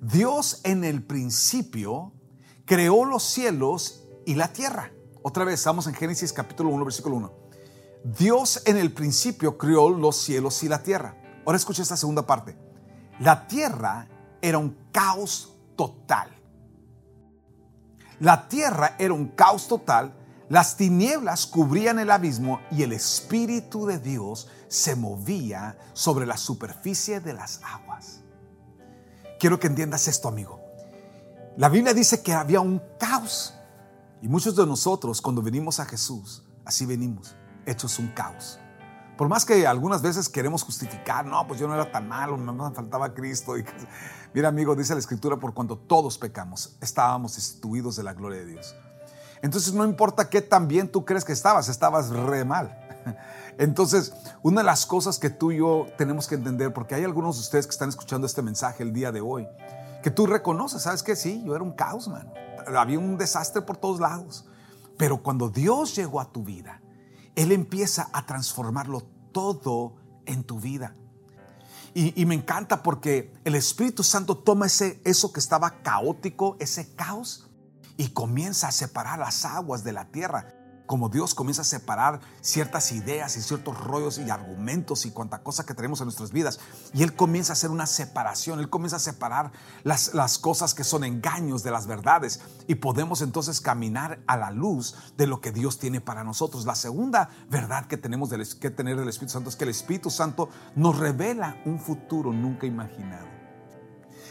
Dios 0.00 0.62
en 0.64 0.84
el 0.84 1.02
principio 1.02 2.14
creó 2.64 3.04
los 3.04 3.24
cielos 3.24 4.04
y 4.24 4.34
la 4.34 4.54
tierra. 4.54 4.90
Otra 5.20 5.44
vez, 5.44 5.56
estamos 5.56 5.86
en 5.86 5.92
Génesis 5.92 6.32
capítulo 6.32 6.70
1, 6.70 6.82
versículo 6.82 7.16
1. 7.16 7.32
Dios 8.18 8.62
en 8.64 8.78
el 8.78 8.90
principio 8.94 9.58
creó 9.58 9.90
los 9.90 10.16
cielos 10.16 10.62
y 10.62 10.70
la 10.70 10.82
tierra. 10.82 11.14
Ahora 11.44 11.58
escucha 11.58 11.82
esta 11.82 11.98
segunda 11.98 12.24
parte. 12.24 12.56
La 13.20 13.46
tierra 13.46 14.08
era 14.40 14.56
un 14.56 14.78
caos 14.92 15.51
total. 15.76 16.30
La 18.20 18.48
tierra 18.48 18.96
era 18.98 19.14
un 19.14 19.28
caos 19.28 19.66
total 19.68 20.14
las 20.52 20.76
tinieblas 20.76 21.46
cubrían 21.46 21.98
el 21.98 22.10
abismo 22.10 22.60
y 22.70 22.82
el 22.82 22.92
Espíritu 22.92 23.86
de 23.86 23.98
Dios 23.98 24.48
se 24.68 24.94
movía 24.94 25.78
sobre 25.94 26.26
la 26.26 26.36
superficie 26.36 27.20
de 27.20 27.32
las 27.32 27.62
aguas. 27.64 28.20
Quiero 29.40 29.58
que 29.58 29.68
entiendas 29.68 30.08
esto, 30.08 30.28
amigo. 30.28 30.60
La 31.56 31.70
Biblia 31.70 31.94
dice 31.94 32.22
que 32.22 32.34
había 32.34 32.60
un 32.60 32.82
caos. 32.98 33.54
Y 34.20 34.28
muchos 34.28 34.54
de 34.54 34.66
nosotros, 34.66 35.22
cuando 35.22 35.40
venimos 35.40 35.80
a 35.80 35.86
Jesús, 35.86 36.42
así 36.66 36.84
venimos, 36.84 37.34
hechos 37.64 37.98
un 37.98 38.08
caos. 38.08 38.58
Por 39.22 39.28
más 39.28 39.44
que 39.44 39.68
algunas 39.68 40.02
veces 40.02 40.28
queremos 40.28 40.64
justificar, 40.64 41.24
no, 41.24 41.46
pues 41.46 41.60
yo 41.60 41.68
no 41.68 41.74
era 41.74 41.92
tan 41.92 42.08
malo, 42.08 42.36
me 42.36 42.74
faltaba 42.74 43.14
Cristo. 43.14 43.56
Y, 43.56 43.64
mira, 44.34 44.48
amigo, 44.48 44.74
dice 44.74 44.94
la 44.94 44.98
Escritura, 44.98 45.36
por 45.36 45.54
cuando 45.54 45.78
todos 45.78 46.18
pecamos, 46.18 46.76
estábamos 46.80 47.36
destituidos 47.36 47.94
de 47.94 48.02
la 48.02 48.14
gloria 48.14 48.40
de 48.40 48.46
Dios. 48.46 48.74
Entonces 49.40 49.74
no 49.74 49.84
importa 49.84 50.28
qué 50.28 50.42
tan 50.42 50.66
bien 50.66 50.90
tú 50.90 51.04
crees 51.04 51.24
que 51.24 51.32
estabas, 51.32 51.68
estabas 51.68 52.10
re 52.10 52.44
mal. 52.44 52.76
Entonces, 53.58 54.12
una 54.42 54.62
de 54.62 54.64
las 54.64 54.86
cosas 54.86 55.20
que 55.20 55.30
tú 55.30 55.52
y 55.52 55.58
yo 55.58 55.86
tenemos 55.96 56.26
que 56.26 56.34
entender, 56.34 56.72
porque 56.72 56.96
hay 56.96 57.04
algunos 57.04 57.36
de 57.36 57.42
ustedes 57.42 57.68
que 57.68 57.70
están 57.74 57.90
escuchando 57.90 58.26
este 58.26 58.42
mensaje 58.42 58.82
el 58.82 58.92
día 58.92 59.12
de 59.12 59.20
hoy, 59.20 59.46
que 60.02 60.10
tú 60.10 60.26
reconoces, 60.26 60.82
¿sabes 60.82 61.04
qué? 61.04 61.14
Sí, 61.14 61.44
yo 61.46 61.54
era 61.54 61.62
un 61.62 61.74
caos, 61.74 62.08
man. 62.08 62.28
había 62.76 62.98
un 62.98 63.16
desastre 63.16 63.62
por 63.62 63.76
todos 63.76 64.00
lados. 64.00 64.46
Pero 64.98 65.22
cuando 65.22 65.48
Dios 65.48 65.94
llegó 65.94 66.20
a 66.20 66.32
tu 66.32 66.42
vida, 66.42 66.82
Él 67.36 67.52
empieza 67.52 68.08
a 68.12 68.26
transformarlo 68.26 69.11
todo 69.32 69.96
en 70.26 70.44
tu 70.44 70.60
vida. 70.60 70.94
Y, 71.94 72.24
me 72.24 72.34
encanta 72.34 72.82
porque 72.82 73.34
el 73.44 73.54
Espíritu 73.54 74.02
Santo 74.02 74.38
toma 74.38 74.64
ese, 74.66 75.02
eso 75.04 75.30
que 75.30 75.40
estaba 75.40 75.82
caótico, 75.82 76.56
ese 76.58 76.94
caos, 76.94 77.50
y 77.98 78.08
comienza 78.08 78.68
a 78.68 78.72
separar 78.72 79.18
las 79.18 79.44
aguas 79.44 79.84
de 79.84 79.92
la 79.92 80.06
tierra 80.06 80.61
como 80.92 81.08
Dios 81.08 81.34
comienza 81.34 81.62
a 81.62 81.64
separar 81.64 82.20
ciertas 82.42 82.92
ideas 82.92 83.38
y 83.38 83.40
ciertos 83.40 83.82
rollos 83.82 84.18
y 84.18 84.28
argumentos 84.28 85.06
y 85.06 85.10
cuanta 85.10 85.42
cosa 85.42 85.64
que 85.64 85.72
tenemos 85.72 86.02
en 86.02 86.04
nuestras 86.04 86.32
vidas. 86.32 86.60
Y 86.92 87.02
Él 87.02 87.14
comienza 87.14 87.52
a 87.52 87.54
hacer 87.54 87.70
una 87.70 87.86
separación, 87.86 88.60
Él 88.60 88.68
comienza 88.68 88.96
a 88.96 88.98
separar 88.98 89.52
las, 89.84 90.12
las 90.12 90.36
cosas 90.36 90.74
que 90.74 90.84
son 90.84 91.04
engaños 91.04 91.62
de 91.62 91.70
las 91.70 91.86
verdades. 91.86 92.42
Y 92.66 92.74
podemos 92.74 93.22
entonces 93.22 93.62
caminar 93.62 94.20
a 94.26 94.36
la 94.36 94.50
luz 94.50 94.94
de 95.16 95.26
lo 95.26 95.40
que 95.40 95.50
Dios 95.50 95.78
tiene 95.78 96.02
para 96.02 96.24
nosotros. 96.24 96.66
La 96.66 96.74
segunda 96.74 97.30
verdad 97.48 97.86
que 97.86 97.96
tenemos 97.96 98.28
que 98.60 98.70
tener 98.70 98.98
del 98.98 99.08
Espíritu 99.08 99.32
Santo 99.32 99.48
es 99.48 99.56
que 99.56 99.64
el 99.64 99.70
Espíritu 99.70 100.10
Santo 100.10 100.50
nos 100.76 100.98
revela 100.98 101.56
un 101.64 101.80
futuro 101.80 102.34
nunca 102.34 102.66
imaginado. 102.66 103.41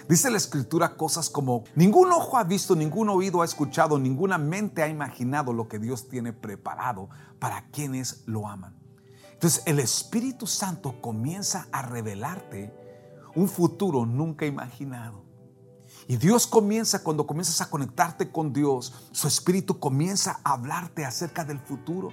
Dice 0.08 0.30
la 0.30 0.38
escritura 0.38 0.96
cosas 0.96 1.30
como, 1.30 1.64
ningún 1.76 2.12
ojo 2.12 2.38
ha 2.38 2.44
visto, 2.44 2.76
ningún 2.76 3.10
oído 3.10 3.42
ha 3.42 3.46
escuchado, 3.46 3.98
ninguna 4.00 4.38
mente 4.38 4.84
ha 4.84 4.88
imaginado 4.88 5.54
lo 5.54 5.68
que 5.68 5.80
Dios 5.80 6.10
tiene 6.10 6.34
preparado 6.34 7.10
para 7.40 7.68
quienes 7.70 8.24
lo 8.26 8.48
aman. 8.48 8.76
Entonces 9.34 9.64
el 9.66 9.80
Espíritu 9.80 10.46
Santo 10.48 11.02
comienza 11.02 11.68
a 11.72 11.82
revelarte 11.82 12.74
un 13.36 13.48
futuro 13.48 14.06
nunca 14.06 14.46
imaginado. 14.46 15.24
Y 16.08 16.18
Dios 16.18 16.48
comienza, 16.48 17.04
cuando 17.04 17.26
comienzas 17.26 17.62
a 17.62 17.70
conectarte 17.70 18.32
con 18.32 18.54
Dios, 18.54 18.94
su 19.12 19.28
Espíritu 19.28 19.80
comienza 19.80 20.40
a 20.44 20.54
hablarte 20.54 21.06
acerca 21.06 21.46
del 21.46 21.60
futuro. 21.60 22.10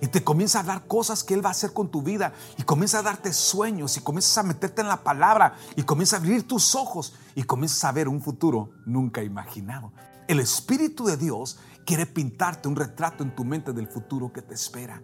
Y 0.00 0.08
te 0.08 0.22
comienza 0.24 0.60
a 0.60 0.62
dar 0.62 0.86
cosas 0.86 1.24
que 1.24 1.34
Él 1.34 1.44
va 1.44 1.48
a 1.48 1.52
hacer 1.52 1.72
con 1.72 1.90
tu 1.90 2.02
vida. 2.02 2.32
Y 2.56 2.62
comienza 2.62 2.98
a 2.98 3.02
darte 3.02 3.32
sueños. 3.32 3.96
Y 3.96 4.00
comienzas 4.00 4.38
a 4.38 4.42
meterte 4.42 4.82
en 4.82 4.88
la 4.88 5.02
palabra. 5.02 5.56
Y 5.76 5.82
comienza 5.82 6.16
a 6.16 6.18
abrir 6.18 6.46
tus 6.46 6.74
ojos 6.74 7.14
y 7.34 7.44
comienzas 7.44 7.84
a 7.84 7.92
ver 7.92 8.08
un 8.08 8.20
futuro 8.20 8.70
nunca 8.86 9.22
imaginado. 9.22 9.92
El 10.28 10.40
Espíritu 10.40 11.04
de 11.04 11.16
Dios 11.16 11.58
quiere 11.84 12.06
pintarte 12.06 12.68
un 12.68 12.76
retrato 12.76 13.22
en 13.22 13.34
tu 13.34 13.44
mente 13.44 13.72
del 13.72 13.88
futuro 13.88 14.32
que 14.32 14.42
te 14.42 14.54
espera. 14.54 15.02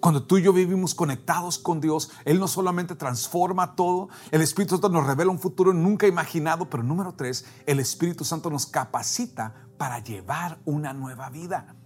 Cuando 0.00 0.24
tú 0.24 0.36
y 0.36 0.42
yo 0.42 0.52
vivimos 0.52 0.96
conectados 0.96 1.58
con 1.58 1.80
Dios, 1.80 2.10
Él 2.24 2.40
no 2.40 2.48
solamente 2.48 2.96
transforma 2.96 3.76
todo, 3.76 4.08
el 4.32 4.42
Espíritu 4.42 4.74
Santo 4.74 4.88
nos 4.88 5.06
revela 5.06 5.30
un 5.30 5.38
futuro 5.38 5.72
nunca 5.72 6.08
imaginado, 6.08 6.68
pero 6.68 6.82
número 6.82 7.14
tres, 7.14 7.44
el 7.66 7.78
Espíritu 7.78 8.24
Santo 8.24 8.50
nos 8.50 8.66
capacita 8.66 9.54
para 9.78 10.00
llevar 10.00 10.58
una 10.64 10.92
nueva 10.92 11.30
vida. 11.30 11.76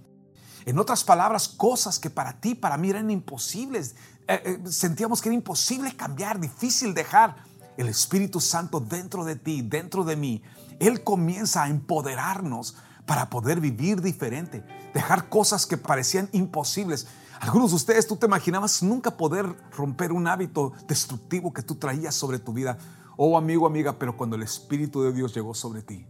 En 0.65 0.79
otras 0.79 1.05
palabras, 1.05 1.47
cosas 1.47 1.99
que 1.99 2.11
para 2.11 2.41
ti, 2.41 2.55
para 2.55 2.77
mí 2.77 2.91
eran 2.91 3.11
imposibles. 3.11 3.95
Eh, 4.27 4.61
eh, 4.65 4.71
sentíamos 4.71 5.21
que 5.21 5.29
era 5.29 5.37
imposible 5.37 5.95
cambiar, 5.95 6.41
difícil 6.41 6.95
dejar. 6.95 7.37
El 7.77 7.89
Espíritu 7.89 8.41
Santo 8.41 8.81
dentro 8.81 9.25
de 9.25 9.37
ti, 9.37 9.63
dentro 9.63 10.05
de 10.05 10.17
mí, 10.17 10.43
Él 10.81 11.05
comienza 11.05 11.65
a 11.65 11.69
empoderarnos 11.69 12.77
para 13.07 13.31
poder 13.31 13.61
vivir 13.61 14.01
diferente, 14.01 14.65
dejar 14.93 15.29
cosas 15.29 15.67
que 15.67 15.77
parecían 15.77 16.29
imposibles. 16.33 17.07
Algunos 17.41 17.71
de 17.71 17.77
ustedes, 17.77 18.07
tú 18.07 18.17
te 18.17 18.27
imaginabas 18.27 18.83
nunca 18.83 19.17
poder 19.17 19.47
romper 19.73 20.13
un 20.13 20.27
hábito 20.27 20.73
destructivo 20.89 21.53
que 21.53 21.63
tú 21.63 21.77
traías 21.77 22.15
sobre 22.15 22.39
tu 22.39 22.53
vida. 22.53 22.79
Oh 23.17 23.37
amigo, 23.39 23.67
amiga, 23.67 23.99
pero 23.99 24.17
cuando 24.17 24.37
el 24.37 24.43
Espíritu 24.43 25.03
de 25.03 25.13
Dios 25.13 25.35
llegó 25.35 25.55
sobre 25.55 25.83
ti, 25.83 26.07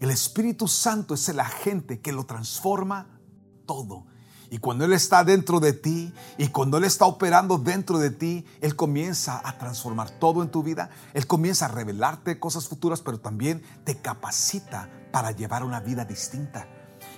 el 0.00 0.10
Espíritu 0.10 0.68
Santo 0.68 1.14
es 1.14 1.28
el 1.28 1.40
agente 1.40 2.00
que 2.00 2.12
lo 2.12 2.24
transforma 2.24 3.20
todo. 3.66 4.06
Y 4.54 4.58
cuando 4.58 4.84
Él 4.84 4.92
está 4.92 5.24
dentro 5.24 5.58
de 5.58 5.72
ti 5.72 6.14
y 6.38 6.46
cuando 6.46 6.76
Él 6.76 6.84
está 6.84 7.06
operando 7.06 7.58
dentro 7.58 7.98
de 7.98 8.10
ti, 8.10 8.46
Él 8.60 8.76
comienza 8.76 9.42
a 9.42 9.58
transformar 9.58 10.10
todo 10.10 10.44
en 10.44 10.48
tu 10.48 10.62
vida. 10.62 10.90
Él 11.12 11.26
comienza 11.26 11.64
a 11.64 11.68
revelarte 11.70 12.38
cosas 12.38 12.68
futuras, 12.68 13.00
pero 13.00 13.18
también 13.18 13.64
te 13.82 13.96
capacita 13.96 14.88
para 15.10 15.32
llevar 15.32 15.64
una 15.64 15.80
vida 15.80 16.04
distinta. 16.04 16.68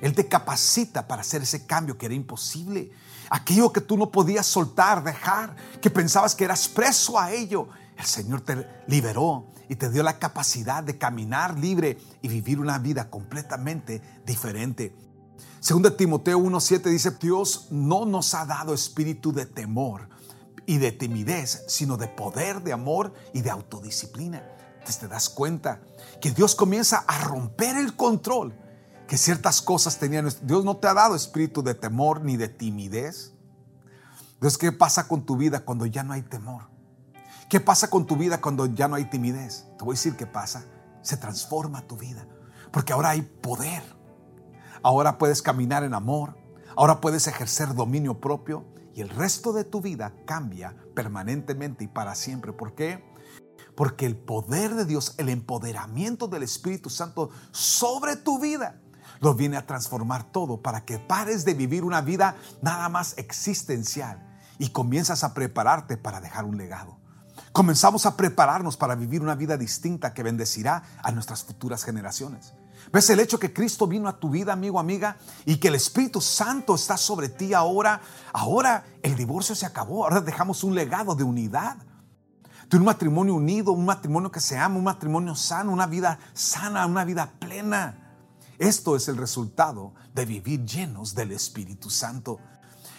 Él 0.00 0.14
te 0.14 0.28
capacita 0.28 1.06
para 1.06 1.20
hacer 1.20 1.42
ese 1.42 1.66
cambio 1.66 1.98
que 1.98 2.06
era 2.06 2.14
imposible. 2.14 2.90
Aquello 3.28 3.70
que 3.70 3.82
tú 3.82 3.98
no 3.98 4.10
podías 4.10 4.46
soltar, 4.46 5.04
dejar, 5.04 5.54
que 5.82 5.90
pensabas 5.90 6.34
que 6.34 6.44
eras 6.44 6.68
preso 6.68 7.20
a 7.20 7.32
ello. 7.32 7.68
El 7.98 8.06
Señor 8.06 8.40
te 8.40 8.66
liberó 8.86 9.48
y 9.68 9.76
te 9.76 9.90
dio 9.90 10.02
la 10.02 10.18
capacidad 10.18 10.82
de 10.82 10.96
caminar 10.96 11.58
libre 11.58 11.98
y 12.22 12.28
vivir 12.28 12.60
una 12.60 12.78
vida 12.78 13.10
completamente 13.10 14.00
diferente. 14.24 14.94
Según 15.66 15.82
Timoteo 15.96 16.38
1.7 16.38 16.90
dice, 16.90 17.10
Dios 17.20 17.66
no 17.72 18.06
nos 18.06 18.34
ha 18.34 18.46
dado 18.46 18.72
espíritu 18.72 19.32
de 19.32 19.46
temor 19.46 20.08
y 20.64 20.78
de 20.78 20.92
timidez, 20.92 21.64
sino 21.66 21.96
de 21.96 22.06
poder, 22.06 22.62
de 22.62 22.72
amor 22.72 23.12
y 23.34 23.42
de 23.42 23.50
autodisciplina. 23.50 24.44
Entonces 24.74 24.98
te 24.98 25.08
das 25.08 25.28
cuenta 25.28 25.80
que 26.20 26.30
Dios 26.30 26.54
comienza 26.54 26.98
a 27.08 27.18
romper 27.24 27.76
el 27.78 27.96
control 27.96 28.54
que 29.08 29.18
ciertas 29.18 29.60
cosas 29.60 29.98
tenían. 29.98 30.28
Dios 30.42 30.64
no 30.64 30.76
te 30.76 30.86
ha 30.86 30.94
dado 30.94 31.16
espíritu 31.16 31.64
de 31.64 31.74
temor 31.74 32.22
ni 32.22 32.36
de 32.36 32.48
timidez. 32.48 33.32
Entonces, 34.34 34.58
¿qué 34.58 34.70
pasa 34.70 35.08
con 35.08 35.26
tu 35.26 35.36
vida 35.36 35.64
cuando 35.64 35.84
ya 35.84 36.04
no 36.04 36.12
hay 36.12 36.22
temor? 36.22 36.62
¿Qué 37.50 37.58
pasa 37.58 37.90
con 37.90 38.06
tu 38.06 38.16
vida 38.16 38.40
cuando 38.40 38.66
ya 38.66 38.86
no 38.86 38.94
hay 38.94 39.06
timidez? 39.06 39.66
Te 39.76 39.84
voy 39.84 39.94
a 39.94 39.98
decir 39.98 40.14
qué 40.14 40.26
pasa. 40.26 40.64
Se 41.02 41.16
transforma 41.16 41.82
tu 41.88 41.96
vida. 41.96 42.24
Porque 42.70 42.92
ahora 42.92 43.10
hay 43.10 43.22
poder. 43.22 43.96
Ahora 44.86 45.18
puedes 45.18 45.42
caminar 45.42 45.82
en 45.82 45.94
amor. 45.94 46.36
Ahora 46.76 47.00
puedes 47.00 47.26
ejercer 47.26 47.74
dominio 47.74 48.20
propio. 48.20 48.64
Y 48.94 49.00
el 49.00 49.08
resto 49.08 49.52
de 49.52 49.64
tu 49.64 49.80
vida 49.80 50.12
cambia 50.26 50.76
permanentemente 50.94 51.82
y 51.82 51.88
para 51.88 52.14
siempre. 52.14 52.52
¿Por 52.52 52.76
qué? 52.76 53.04
Porque 53.74 54.06
el 54.06 54.16
poder 54.16 54.76
de 54.76 54.84
Dios, 54.84 55.16
el 55.18 55.28
empoderamiento 55.28 56.28
del 56.28 56.44
Espíritu 56.44 56.88
Santo 56.88 57.30
sobre 57.50 58.14
tu 58.14 58.38
vida, 58.38 58.80
lo 59.18 59.34
viene 59.34 59.56
a 59.56 59.66
transformar 59.66 60.30
todo 60.30 60.62
para 60.62 60.84
que 60.84 61.00
pares 61.00 61.44
de 61.44 61.54
vivir 61.54 61.82
una 61.82 62.00
vida 62.00 62.36
nada 62.62 62.88
más 62.88 63.18
existencial 63.18 64.38
y 64.56 64.68
comienzas 64.68 65.24
a 65.24 65.34
prepararte 65.34 65.96
para 65.96 66.20
dejar 66.20 66.44
un 66.44 66.58
legado. 66.58 67.00
Comenzamos 67.50 68.06
a 68.06 68.16
prepararnos 68.16 68.76
para 68.76 68.94
vivir 68.94 69.20
una 69.20 69.34
vida 69.34 69.56
distinta 69.56 70.14
que 70.14 70.22
bendecirá 70.22 70.84
a 71.02 71.10
nuestras 71.10 71.42
futuras 71.42 71.82
generaciones. 71.82 72.54
¿Ves 72.96 73.10
el 73.10 73.20
hecho 73.20 73.38
que 73.38 73.52
Cristo 73.52 73.86
vino 73.86 74.08
a 74.08 74.18
tu 74.18 74.30
vida, 74.30 74.54
amigo, 74.54 74.80
amiga, 74.80 75.18
y 75.44 75.58
que 75.58 75.68
el 75.68 75.74
Espíritu 75.74 76.18
Santo 76.22 76.74
está 76.74 76.96
sobre 76.96 77.28
ti 77.28 77.52
ahora? 77.52 78.00
Ahora 78.32 78.86
el 79.02 79.14
divorcio 79.16 79.54
se 79.54 79.66
acabó, 79.66 80.04
ahora 80.04 80.22
dejamos 80.22 80.64
un 80.64 80.74
legado 80.74 81.14
de 81.14 81.22
unidad. 81.22 81.76
De 82.70 82.78
un 82.78 82.84
matrimonio 82.84 83.34
unido, 83.34 83.72
un 83.72 83.84
matrimonio 83.84 84.30
que 84.30 84.40
se 84.40 84.56
ama, 84.56 84.78
un 84.78 84.84
matrimonio 84.84 85.34
sano, 85.34 85.72
una 85.72 85.86
vida 85.86 86.18
sana, 86.32 86.86
una 86.86 87.04
vida 87.04 87.34
plena. 87.38 88.16
Esto 88.56 88.96
es 88.96 89.08
el 89.08 89.18
resultado 89.18 89.92
de 90.14 90.24
vivir 90.24 90.64
llenos 90.64 91.14
del 91.14 91.32
Espíritu 91.32 91.90
Santo. 91.90 92.38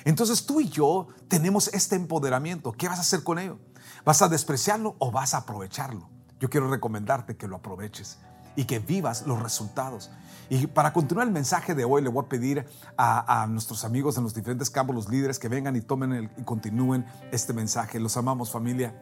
Entonces 0.05 0.45
tú 0.45 0.61
y 0.61 0.69
yo 0.69 1.07
tenemos 1.27 1.69
este 1.69 1.95
empoderamiento. 1.95 2.71
¿Qué 2.71 2.87
vas 2.87 2.99
a 2.99 3.01
hacer 3.01 3.23
con 3.23 3.39
ello? 3.39 3.57
¿Vas 4.05 4.21
a 4.21 4.27
despreciarlo 4.27 4.95
o 4.99 5.09
vas 5.09 5.33
a 5.33 5.37
aprovecharlo? 5.37 6.07
Yo 6.39 6.51
quiero 6.51 6.69
recomendarte 6.69 7.35
que 7.35 7.47
lo 7.47 7.55
aproveches 7.55 8.19
y 8.57 8.65
que 8.65 8.79
vivas 8.79 9.25
los 9.25 9.41
resultados. 9.41 10.09
Y 10.49 10.67
para 10.67 10.91
continuar 10.91 11.27
el 11.27 11.33
mensaje 11.33 11.75
de 11.75 11.85
hoy, 11.85 12.01
le 12.01 12.09
voy 12.09 12.25
a 12.25 12.27
pedir 12.27 12.65
a, 12.97 13.47
nuestros 13.49 13.85
amigos 13.85 14.17
en 14.17 14.23
los 14.23 14.33
diferentes 14.33 14.69
campos, 14.69 14.95
los 14.95 15.09
líderes, 15.09 15.39
que 15.39 15.47
vengan 15.47 15.75
y 15.75 15.81
tomen 15.81 16.31
y 16.37 16.43
continúen 16.43 17.05
este 17.31 17.53
mensaje. 17.53 17.99
Los 17.99 18.17
amamos 18.17 18.51
familia. 18.51 18.99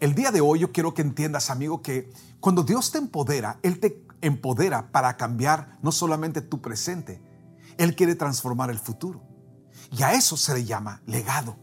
El 0.00 0.14
día 0.14 0.30
de 0.30 0.40
hoy 0.40 0.60
yo 0.60 0.70
quiero 0.70 0.92
que 0.92 1.02
entiendas, 1.02 1.48
amigo, 1.50 1.80
que 1.80 2.12
cuando 2.40 2.62
Dios 2.62 2.92
te 2.92 2.98
empodera, 2.98 3.58
Él 3.62 3.80
te 3.80 4.04
empodera 4.20 4.92
para 4.92 5.16
cambiar 5.16 5.78
no 5.82 5.92
solamente 5.92 6.42
tu 6.42 6.60
presente, 6.60 7.22
Él 7.78 7.96
quiere 7.96 8.14
transformar 8.16 8.70
el 8.70 8.78
futuro. 8.78 9.22
Y 9.96 10.02
a 10.02 10.12
eso 10.12 10.36
se 10.36 10.52
le 10.52 10.64
llama 10.64 11.00
legado. 11.06 11.56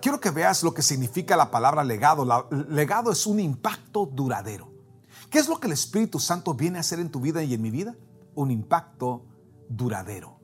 Quiero 0.00 0.20
que 0.20 0.30
veas 0.30 0.62
lo 0.62 0.72
que 0.72 0.82
significa 0.82 1.36
la 1.36 1.50
palabra 1.50 1.82
legado. 1.82 2.48
legado 2.68 3.10
es 3.10 3.26
un 3.26 3.40
impacto 3.40 4.06
duradero. 4.06 4.75
¿Qué 5.30 5.38
es 5.38 5.48
lo 5.48 5.58
que 5.58 5.66
el 5.66 5.72
Espíritu 5.72 6.18
Santo 6.20 6.54
viene 6.54 6.78
a 6.78 6.80
hacer 6.80 7.00
en 7.00 7.10
tu 7.10 7.20
vida 7.20 7.42
y 7.42 7.54
en 7.54 7.62
mi 7.62 7.70
vida? 7.70 7.96
Un 8.34 8.50
impacto 8.50 9.24
duradero. 9.68 10.40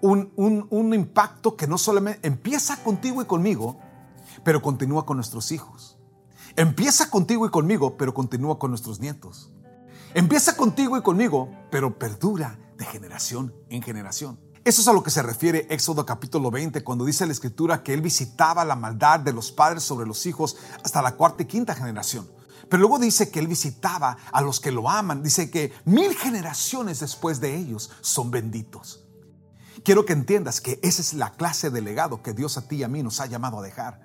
Un, 0.00 0.32
un 0.36 0.94
impacto 0.94 1.56
que 1.56 1.66
no 1.66 1.78
solamente 1.78 2.26
empieza 2.26 2.82
contigo 2.82 3.22
y 3.22 3.24
conmigo, 3.24 3.78
pero 4.44 4.60
continúa 4.60 5.06
con 5.06 5.16
nuestros 5.16 5.52
hijos. 5.52 5.98
Empieza 6.56 7.10
contigo 7.10 7.46
y 7.46 7.50
conmigo, 7.50 7.96
pero 7.96 8.14
continúa 8.14 8.58
con 8.58 8.70
nuestros 8.70 9.00
nietos. 9.00 9.50
Empieza 10.14 10.56
contigo 10.56 10.96
y 10.96 11.02
conmigo, 11.02 11.50
pero 11.70 11.98
perdura 11.98 12.58
de 12.78 12.84
generación 12.84 13.54
en 13.68 13.82
generación. 13.82 14.38
Eso 14.64 14.80
es 14.80 14.88
a 14.88 14.92
lo 14.92 15.02
que 15.02 15.10
se 15.10 15.22
refiere 15.22 15.66
Éxodo 15.70 16.04
capítulo 16.04 16.50
20, 16.50 16.82
cuando 16.82 17.04
dice 17.04 17.26
la 17.26 17.32
escritura 17.32 17.82
que 17.82 17.94
él 17.94 18.00
visitaba 18.00 18.64
la 18.64 18.74
maldad 18.74 19.20
de 19.20 19.32
los 19.32 19.52
padres 19.52 19.84
sobre 19.84 20.06
los 20.06 20.26
hijos 20.26 20.56
hasta 20.82 21.02
la 21.02 21.14
cuarta 21.14 21.42
y 21.44 21.46
quinta 21.46 21.74
generación. 21.74 22.28
Pero 22.68 22.80
luego 22.80 22.98
dice 22.98 23.30
que 23.30 23.38
él 23.38 23.46
visitaba 23.46 24.16
a 24.32 24.40
los 24.40 24.60
que 24.60 24.72
lo 24.72 24.88
aman. 24.90 25.22
Dice 25.22 25.50
que 25.50 25.72
mil 25.84 26.14
generaciones 26.16 27.00
después 27.00 27.40
de 27.40 27.56
ellos 27.56 27.90
son 28.00 28.30
benditos. 28.30 29.04
Quiero 29.84 30.04
que 30.04 30.12
entiendas 30.12 30.60
que 30.60 30.80
esa 30.82 31.00
es 31.00 31.14
la 31.14 31.32
clase 31.32 31.70
de 31.70 31.80
legado 31.80 32.22
que 32.22 32.32
Dios 32.32 32.56
a 32.58 32.66
ti 32.66 32.76
y 32.76 32.82
a 32.82 32.88
mí 32.88 33.02
nos 33.02 33.20
ha 33.20 33.26
llamado 33.26 33.60
a 33.60 33.62
dejar. 33.62 34.00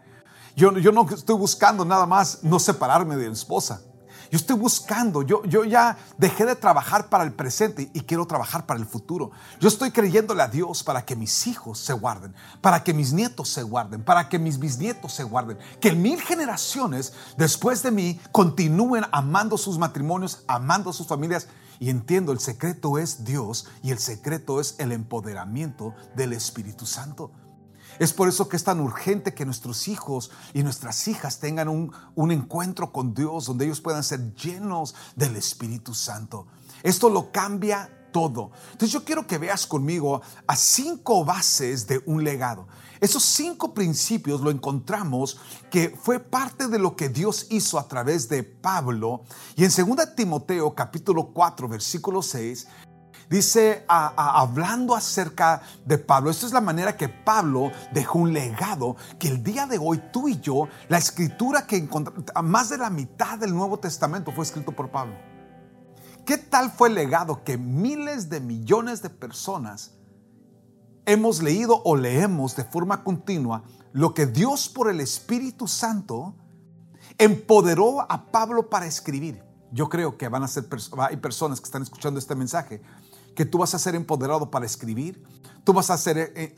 Yo, 0.55 0.77
yo 0.77 0.91
no 0.91 1.07
estoy 1.09 1.35
buscando 1.37 1.85
nada 1.85 2.05
más 2.05 2.43
no 2.43 2.59
separarme 2.59 3.15
de 3.15 3.27
mi 3.27 3.33
esposa. 3.33 3.81
Yo 4.31 4.37
estoy 4.37 4.55
buscando, 4.55 5.23
yo, 5.23 5.43
yo 5.43 5.65
ya 5.65 5.97
dejé 6.17 6.45
de 6.45 6.55
trabajar 6.55 7.09
para 7.09 7.25
el 7.25 7.33
presente 7.33 7.91
y 7.93 7.99
quiero 7.99 8.25
trabajar 8.25 8.65
para 8.65 8.79
el 8.79 8.85
futuro. 8.85 9.31
Yo 9.59 9.67
estoy 9.67 9.91
creyéndole 9.91 10.41
a 10.41 10.47
Dios 10.47 10.83
para 10.83 11.03
que 11.03 11.17
mis 11.17 11.47
hijos 11.47 11.79
se 11.79 11.91
guarden, 11.91 12.33
para 12.61 12.81
que 12.81 12.93
mis 12.93 13.11
nietos 13.11 13.49
se 13.49 13.61
guarden, 13.61 14.05
para 14.05 14.29
que 14.29 14.39
mis 14.39 14.57
bisnietos 14.57 15.11
se 15.11 15.23
guarden, 15.23 15.57
que 15.81 15.91
mil 15.91 16.21
generaciones 16.21 17.11
después 17.37 17.83
de 17.83 17.91
mí 17.91 18.21
continúen 18.31 19.03
amando 19.11 19.57
sus 19.57 19.77
matrimonios, 19.77 20.45
amando 20.47 20.93
sus 20.93 21.07
familias. 21.07 21.49
Y 21.81 21.89
entiendo, 21.89 22.31
el 22.31 22.39
secreto 22.39 22.99
es 22.99 23.25
Dios 23.25 23.67
y 23.83 23.91
el 23.91 23.99
secreto 23.99 24.61
es 24.61 24.75
el 24.77 24.93
empoderamiento 24.93 25.93
del 26.15 26.31
Espíritu 26.31 26.85
Santo. 26.85 27.31
Es 28.01 28.13
por 28.13 28.27
eso 28.27 28.49
que 28.49 28.57
es 28.57 28.63
tan 28.63 28.79
urgente 28.79 29.35
que 29.35 29.45
nuestros 29.45 29.87
hijos 29.87 30.31
y 30.55 30.63
nuestras 30.63 31.07
hijas 31.07 31.37
tengan 31.37 31.69
un, 31.69 32.31
encuentro 32.31 32.91
con 32.91 33.13
Dios 33.13 33.45
donde 33.45 33.65
ellos 33.65 33.79
puedan 33.79 34.03
ser 34.03 34.33
llenos 34.33 34.95
del 35.15 35.35
Espíritu 35.35 35.93
Santo. 35.93 36.47
Esto 36.81 37.11
lo 37.11 37.31
cambia 37.31 38.07
todo. 38.11 38.49
Entonces 38.71 38.91
yo 38.91 39.05
quiero 39.05 39.27
que 39.27 39.37
veas 39.37 39.67
conmigo 39.67 40.23
a 40.47 40.55
cinco 40.55 41.23
bases 41.23 41.85
de 41.85 42.01
un 42.07 42.23
legado. 42.23 42.67
Esos 42.99 43.21
cinco 43.21 43.75
principios 43.75 44.41
lo 44.41 44.49
encontramos 44.49 45.39
que 45.69 45.95
fue 45.95 46.19
parte 46.19 46.69
de 46.69 46.79
lo 46.79 46.95
que 46.95 47.07
Dios 47.07 47.45
hizo 47.51 47.77
a 47.77 47.87
través 47.87 48.27
de 48.27 48.41
Pablo. 48.41 49.25
Y 49.55 49.63
en 49.63 49.69
2 49.69 50.15
Timoteo 50.15 50.73
capítulo 50.73 51.27
4 51.33 51.67
versículo 51.67 52.23
6 52.23 52.65
dice 53.31 53.85
hablando 53.87 54.93
acerca 54.93 55.61
de 55.85 55.97
Pablo, 55.97 56.29
esta 56.29 56.45
es 56.45 56.51
la 56.51 56.59
manera 56.59 56.97
que 56.97 57.07
Pablo 57.07 57.71
dejó 57.93 58.19
un 58.19 58.33
legado 58.33 58.97
que 59.17 59.29
el 59.29 59.41
día 59.41 59.65
de 59.65 59.79
hoy 59.79 60.03
tú 60.11 60.27
y 60.27 60.39
yo, 60.41 60.67
la 60.89 60.97
escritura 60.97 61.65
que 61.65 61.77
encontramos, 61.77 62.25
más 62.43 62.69
de 62.69 62.77
la 62.77 62.89
mitad 62.89 63.39
del 63.39 63.55
Nuevo 63.55 63.79
Testamento 63.79 64.33
fue 64.33 64.43
escrito 64.43 64.73
por 64.73 64.91
Pablo. 64.91 65.15
¿Qué 66.25 66.37
tal 66.37 66.71
fue 66.71 66.89
el 66.89 66.95
legado 66.95 67.43
que 67.45 67.57
miles 67.57 68.29
de 68.29 68.41
millones 68.41 69.01
de 69.01 69.09
personas 69.09 69.93
hemos 71.05 71.41
leído 71.41 71.81
o 71.85 71.95
leemos 71.95 72.57
de 72.57 72.65
forma 72.65 73.03
continua 73.03 73.63
lo 73.93 74.13
que 74.13 74.25
Dios 74.25 74.67
por 74.67 74.89
el 74.89 74.99
Espíritu 74.99 75.67
Santo 75.67 76.35
empoderó 77.17 78.01
a 78.01 78.25
Pablo 78.29 78.69
para 78.69 78.85
escribir? 78.85 79.41
Yo 79.71 79.87
creo 79.87 80.17
que 80.17 80.27
van 80.27 80.43
a 80.43 80.49
ser 80.49 80.65
hay 80.97 81.15
personas 81.15 81.61
que 81.61 81.65
están 81.65 81.81
escuchando 81.81 82.19
este 82.19 82.35
mensaje 82.35 82.81
que 83.35 83.45
tú 83.45 83.59
vas 83.59 83.73
a 83.73 83.79
ser 83.79 83.95
empoderado 83.95 84.49
para 84.51 84.65
escribir, 84.65 85.23
tú 85.63 85.73
vas 85.73 85.89
a 85.89 85.97
ser 85.97 86.17
eh, 86.17 86.31
eh, 86.35 86.53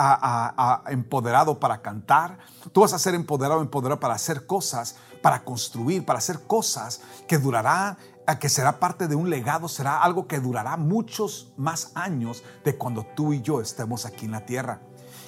empoderado 0.87 1.59
para 1.59 1.81
cantar, 1.81 2.37
tú 2.71 2.81
vas 2.81 2.93
a 2.93 2.99
ser 2.99 3.15
empoderado, 3.15 3.61
empoderado 3.61 3.99
para 3.99 4.13
hacer 4.13 4.45
cosas, 4.45 4.95
para 5.21 5.43
construir, 5.43 6.05
para 6.05 6.19
hacer 6.19 6.41
cosas 6.47 7.01
que 7.27 7.37
durará, 7.37 7.97
que 8.39 8.49
será 8.49 8.79
parte 8.79 9.07
de 9.07 9.15
un 9.15 9.29
legado, 9.29 9.67
será 9.67 10.01
algo 10.01 10.27
que 10.27 10.39
durará 10.39 10.77
muchos 10.77 11.53
más 11.57 11.91
años 11.95 12.43
de 12.63 12.77
cuando 12.77 13.05
tú 13.15 13.33
y 13.33 13.41
yo 13.41 13.61
estemos 13.61 14.05
aquí 14.05 14.25
en 14.25 14.31
la 14.31 14.45
tierra. 14.45 14.81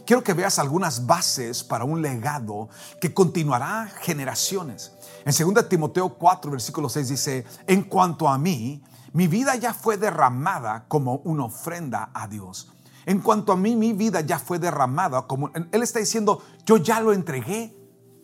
Quiero 0.05 0.23
que 0.23 0.33
veas 0.33 0.59
algunas 0.59 1.07
bases 1.07 1.63
para 1.63 1.83
un 1.83 2.01
legado 2.01 2.69
que 3.01 3.13
continuará 3.13 3.91
generaciones. 4.01 4.93
En 5.25 5.53
2 5.53 5.67
Timoteo 5.67 6.09
4, 6.09 6.51
versículo 6.51 6.89
6 6.89 7.09
dice, 7.09 7.45
en 7.65 7.81
cuanto 7.83 8.27
a 8.27 8.37
mí, 8.37 8.83
mi 9.15 9.27
vida 9.27 9.55
ya 9.55 9.73
fue 9.73 9.95
derramada 9.95 10.89
como 10.89 11.21
una 11.23 11.45
ofrenda 11.45 12.11
a 12.13 12.27
Dios. 12.27 12.73
En 13.05 13.21
cuanto 13.21 13.53
a 13.53 13.55
mí, 13.55 13.77
mi 13.77 13.93
vida 13.93 14.19
ya 14.19 14.39
fue 14.39 14.59
derramada 14.59 15.25
como... 15.25 15.51
Él 15.71 15.83
está 15.83 15.99
diciendo, 15.99 16.41
yo 16.65 16.75
ya 16.75 16.99
lo 16.99 17.13
entregué 17.13 17.73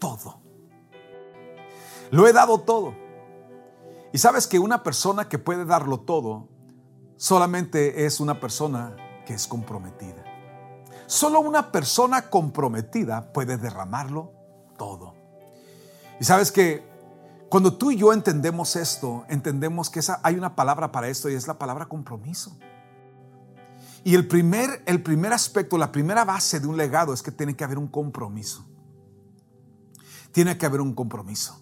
todo. 0.01 0.41
Lo 2.09 2.27
he 2.27 2.33
dado 2.33 2.59
todo. 2.59 2.93
Y 4.11 4.17
sabes 4.17 4.47
que 4.47 4.59
una 4.59 4.83
persona 4.83 5.29
que 5.29 5.39
puede 5.39 5.63
darlo 5.63 6.01
todo 6.01 6.49
solamente 7.15 8.05
es 8.05 8.19
una 8.19 8.41
persona 8.41 8.97
que 9.25 9.33
es 9.33 9.47
comprometida. 9.47 10.25
Solo 11.05 11.39
una 11.39 11.71
persona 11.71 12.29
comprometida 12.29 13.31
puede 13.31 13.55
derramarlo 13.55 14.33
todo. 14.77 15.13
Y 16.19 16.25
sabes 16.25 16.51
que 16.51 16.90
cuando 17.51 17.73
tú 17.73 17.91
y 17.91 17.97
yo 17.97 18.13
entendemos 18.13 18.77
esto, 18.77 19.25
entendemos 19.27 19.89
que 19.89 19.99
hay 20.23 20.35
una 20.35 20.55
palabra 20.55 20.93
para 20.93 21.09
esto 21.09 21.29
y 21.29 21.33
es 21.33 21.49
la 21.49 21.59
palabra 21.59 21.85
compromiso. 21.85 22.57
Y 24.05 24.15
el 24.15 24.25
primer, 24.25 24.81
el 24.85 25.03
primer 25.03 25.33
aspecto, 25.33 25.77
la 25.77 25.91
primera 25.91 26.23
base 26.23 26.61
de 26.61 26.67
un 26.67 26.77
legado 26.77 27.13
es 27.13 27.21
que 27.21 27.29
tiene 27.29 27.53
que 27.53 27.65
haber 27.65 27.77
un 27.77 27.89
compromiso. 27.89 28.65
Tiene 30.31 30.57
que 30.57 30.65
haber 30.65 30.79
un 30.79 30.93
compromiso. 30.93 31.61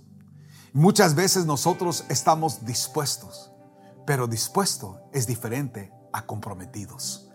Muchas 0.73 1.15
veces 1.15 1.47
nosotros 1.47 2.06
estamos 2.08 2.63
dispuestos, 2.67 3.52
pero 4.06 4.28
dispuesto 4.28 4.99
es 5.12 5.25
diferente 5.25 5.91
a 6.13 6.28
comprometidos. 6.28 7.32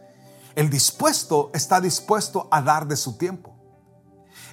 El 0.54 0.70
dispuesto 0.70 1.50
está 1.54 1.80
dispuesto 1.80 2.46
a 2.52 2.62
dar 2.62 2.86
de 2.86 2.94
su 2.94 3.18
tiempo. 3.18 3.56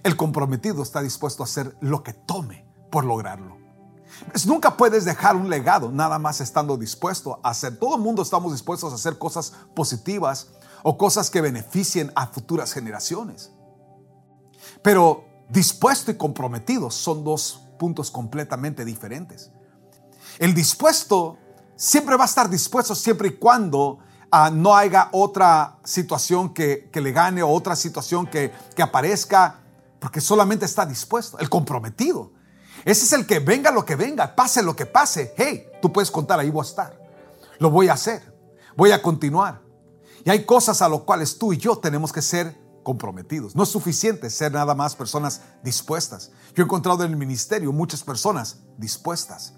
El 0.02 0.18
comprometido 0.18 0.82
está 0.82 1.04
dispuesto 1.04 1.44
a 1.44 1.46
hacer 1.46 1.78
lo 1.82 2.02
que 2.02 2.14
tome 2.14 2.66
por 2.90 3.06
lograrlo. 3.06 3.61
Nunca 4.46 4.78
puedes 4.78 5.06
dejar 5.06 5.36
un 5.36 5.50
legado 5.50 5.92
nada 5.92 6.20
más 6.20 6.42
estando 6.42 6.78
dispuesto 6.78 7.40
a 7.44 7.50
hacer. 7.50 7.78
Todo 7.78 7.96
el 7.96 8.02
mundo 8.02 8.22
estamos 8.22 8.52
dispuestos 8.52 8.92
a 8.92 8.96
hacer 8.96 9.18
cosas 9.18 9.54
positivas 9.74 10.50
o 10.84 10.98
cosas 10.98 11.30
que 11.30 11.42
beneficien 11.42 12.12
a 12.16 12.28
futuras 12.28 12.74
generaciones. 12.74 13.52
Pero 14.84 15.26
dispuesto 15.50 16.12
y 16.12 16.18
comprometido 16.18 16.90
son 16.92 17.24
dos 17.24 17.62
puntos 17.78 18.12
completamente 18.12 18.86
diferentes. 18.86 19.52
El 20.40 20.54
dispuesto 20.54 21.38
siempre 21.76 22.16
va 22.16 22.24
a 22.24 22.28
estar 22.28 22.50
dispuesto 22.50 22.96
siempre 22.96 23.30
y 23.30 23.32
cuando 23.38 24.00
ah, 24.32 24.50
no 24.52 24.76
haya 24.76 25.10
otra 25.12 25.80
situación 25.84 26.54
que, 26.54 26.90
le 26.94 27.12
gane 27.12 27.44
o 27.44 27.50
otra 27.50 27.76
situación 27.76 28.28
que, 28.28 28.52
que 28.76 28.84
aparezca, 28.84 29.60
porque 30.00 30.22
solamente 30.22 30.66
está 30.66 30.86
dispuesto. 30.86 31.38
El 31.40 31.50
comprometido 31.50 32.32
ese 32.84 33.06
es 33.06 33.14
el 33.14 33.26
que 33.26 33.40
venga 33.40 33.72
lo 33.72 33.86
que 33.86 33.96
venga, 33.96 34.36
pase 34.36 34.64
lo 34.64 34.76
que 34.76 34.86
pase. 34.86 35.34
Hey, 35.38 35.68
tú 35.82 35.92
puedes 35.92 36.10
contar, 36.10 36.40
ahí 36.40 36.50
voy 36.50 36.66
a 36.66 36.70
estar. 36.70 37.00
Lo 37.60 37.70
voy 37.70 37.90
a 37.90 37.94
hacer. 37.94 38.22
Voy 38.76 38.92
a 38.92 39.02
continuar. 39.02 39.62
Y 40.24 40.30
hay 40.30 40.46
cosas 40.46 40.82
a 40.82 40.90
las 40.90 41.02
cuales 41.02 41.38
tú 41.38 41.54
y 41.54 41.58
yo 41.58 41.78
tenemos 41.78 42.12
que 42.12 42.22
ser 42.22 42.60
comprometidos. 42.84 43.56
No 43.56 43.64
es 43.64 43.70
suficiente 43.70 44.30
ser 44.30 44.52
nada 44.52 44.76
más 44.76 44.96
personas 44.96 45.42
dispuestas. 45.64 46.32
Yo 46.56 46.64
he 46.64 46.66
encontrado 46.66 47.04
en 47.04 47.12
el 47.12 47.18
ministerio 47.18 47.72
muchas 47.72 48.04
personas 48.04 48.58
dispuestas. 48.78 49.54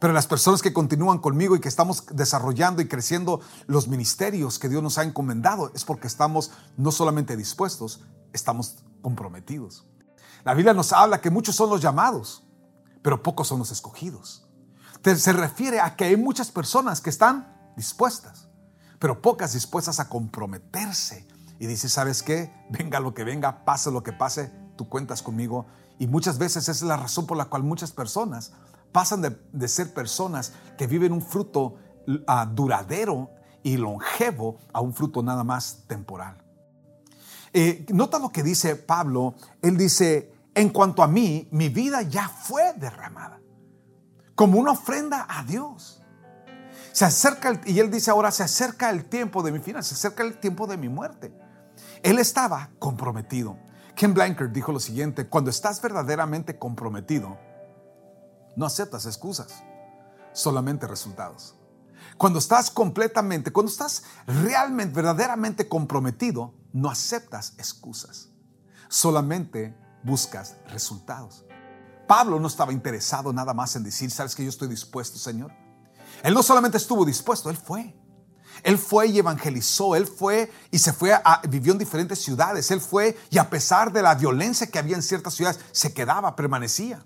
Pero 0.00 0.12
las 0.12 0.26
personas 0.26 0.62
que 0.62 0.72
continúan 0.72 1.18
conmigo 1.18 1.56
y 1.56 1.60
que 1.60 1.68
estamos 1.68 2.04
desarrollando 2.12 2.80
y 2.82 2.88
creciendo 2.88 3.40
los 3.66 3.88
ministerios 3.88 4.58
que 4.58 4.68
Dios 4.68 4.82
nos 4.82 4.96
ha 4.98 5.02
encomendado 5.02 5.72
es 5.74 5.84
porque 5.84 6.06
estamos 6.06 6.52
no 6.76 6.92
solamente 6.92 7.36
dispuestos, 7.36 8.04
estamos 8.32 8.76
comprometidos. 9.02 9.86
La 10.48 10.54
Biblia 10.54 10.72
nos 10.72 10.94
habla 10.94 11.20
que 11.20 11.28
muchos 11.28 11.54
son 11.54 11.68
los 11.68 11.82
llamados, 11.82 12.42
pero 13.02 13.22
pocos 13.22 13.48
son 13.48 13.58
los 13.58 13.70
escogidos. 13.70 14.48
Se 15.04 15.34
refiere 15.34 15.78
a 15.78 15.94
que 15.94 16.04
hay 16.04 16.16
muchas 16.16 16.50
personas 16.50 17.02
que 17.02 17.10
están 17.10 17.70
dispuestas, 17.76 18.48
pero 18.98 19.20
pocas 19.20 19.52
dispuestas 19.52 20.00
a 20.00 20.08
comprometerse. 20.08 21.28
Y 21.58 21.66
dice, 21.66 21.90
¿sabes 21.90 22.22
qué? 22.22 22.50
Venga 22.70 22.98
lo 22.98 23.12
que 23.12 23.24
venga, 23.24 23.66
pase 23.66 23.90
lo 23.90 24.02
que 24.02 24.14
pase, 24.14 24.50
tú 24.74 24.88
cuentas 24.88 25.20
conmigo. 25.20 25.66
Y 25.98 26.06
muchas 26.06 26.38
veces 26.38 26.62
esa 26.62 26.72
es 26.72 26.80
la 26.80 26.96
razón 26.96 27.26
por 27.26 27.36
la 27.36 27.44
cual 27.44 27.62
muchas 27.62 27.92
personas 27.92 28.52
pasan 28.90 29.20
de, 29.20 29.68
ser 29.68 29.92
personas 29.92 30.54
que 30.78 30.86
viven 30.86 31.12
un 31.12 31.20
fruto 31.20 31.76
ah, 32.26 32.46
duradero 32.50 33.32
y 33.62 33.76
longevo 33.76 34.56
a 34.72 34.80
un 34.80 34.94
fruto 34.94 35.22
nada 35.22 35.44
más 35.44 35.84
temporal. 35.86 36.42
Eh, 37.52 37.84
nota 37.90 38.18
lo 38.18 38.30
que 38.30 38.42
dice 38.42 38.76
Pablo. 38.76 39.34
Él 39.60 39.76
dice, 39.76 40.37
en 40.58 40.70
cuanto 40.70 41.04
a 41.04 41.06
mí, 41.06 41.48
mi 41.52 41.68
vida 41.68 42.02
ya 42.02 42.28
fue 42.28 42.72
derramada 42.74 43.40
como 44.34 44.58
una 44.58 44.72
ofrenda 44.72 45.24
a 45.28 45.44
Dios. 45.44 46.02
Se 46.90 47.04
acerca, 47.04 47.60
y 47.64 47.78
él 47.78 47.92
dice 47.92 48.10
ahora, 48.10 48.32
se 48.32 48.42
acerca 48.42 48.90
el 48.90 49.04
tiempo 49.04 49.44
de 49.44 49.52
mi 49.52 49.60
final, 49.60 49.84
se 49.84 49.94
acerca 49.94 50.24
el 50.24 50.38
tiempo 50.38 50.66
de 50.66 50.76
mi 50.76 50.88
muerte. 50.88 51.32
Él 52.02 52.18
estaba 52.18 52.70
comprometido. 52.80 53.56
Ken 53.94 54.14
Blanker 54.14 54.50
dijo 54.50 54.72
lo 54.72 54.80
siguiente, 54.80 55.28
cuando 55.28 55.50
estás 55.50 55.80
verdaderamente 55.80 56.58
comprometido, 56.58 57.38
no 58.56 58.66
aceptas 58.66 59.06
excusas, 59.06 59.62
solamente 60.32 60.88
resultados. 60.88 61.56
Cuando 62.16 62.40
estás 62.40 62.68
completamente, 62.68 63.52
cuando 63.52 63.70
estás 63.70 64.02
realmente, 64.26 64.94
verdaderamente 64.94 65.68
comprometido, 65.68 66.52
no 66.72 66.90
aceptas 66.90 67.54
excusas, 67.58 68.30
solamente 68.88 69.76
buscas 70.02 70.56
resultados. 70.68 71.44
Pablo 72.06 72.40
no 72.40 72.48
estaba 72.48 72.72
interesado 72.72 73.32
nada 73.32 73.52
más 73.52 73.76
en 73.76 73.84
decir, 73.84 74.10
¿sabes 74.10 74.34
que 74.34 74.42
yo 74.42 74.48
estoy 74.48 74.68
dispuesto, 74.68 75.18
Señor? 75.18 75.52
Él 76.22 76.34
no 76.34 76.42
solamente 76.42 76.78
estuvo 76.78 77.04
dispuesto, 77.04 77.50
él 77.50 77.56
fue. 77.56 77.94
Él 78.62 78.78
fue 78.78 79.08
y 79.08 79.18
evangelizó, 79.18 79.94
él 79.94 80.06
fue 80.06 80.50
y 80.70 80.78
se 80.78 80.92
fue 80.92 81.12
a, 81.12 81.42
vivió 81.48 81.72
en 81.72 81.78
diferentes 81.78 82.20
ciudades, 82.20 82.70
él 82.70 82.80
fue 82.80 83.16
y 83.30 83.38
a 83.38 83.50
pesar 83.50 83.92
de 83.92 84.02
la 84.02 84.14
violencia 84.14 84.66
que 84.66 84.78
había 84.78 84.96
en 84.96 85.02
ciertas 85.02 85.34
ciudades, 85.34 85.60
se 85.70 85.92
quedaba, 85.92 86.34
permanecía. 86.34 87.04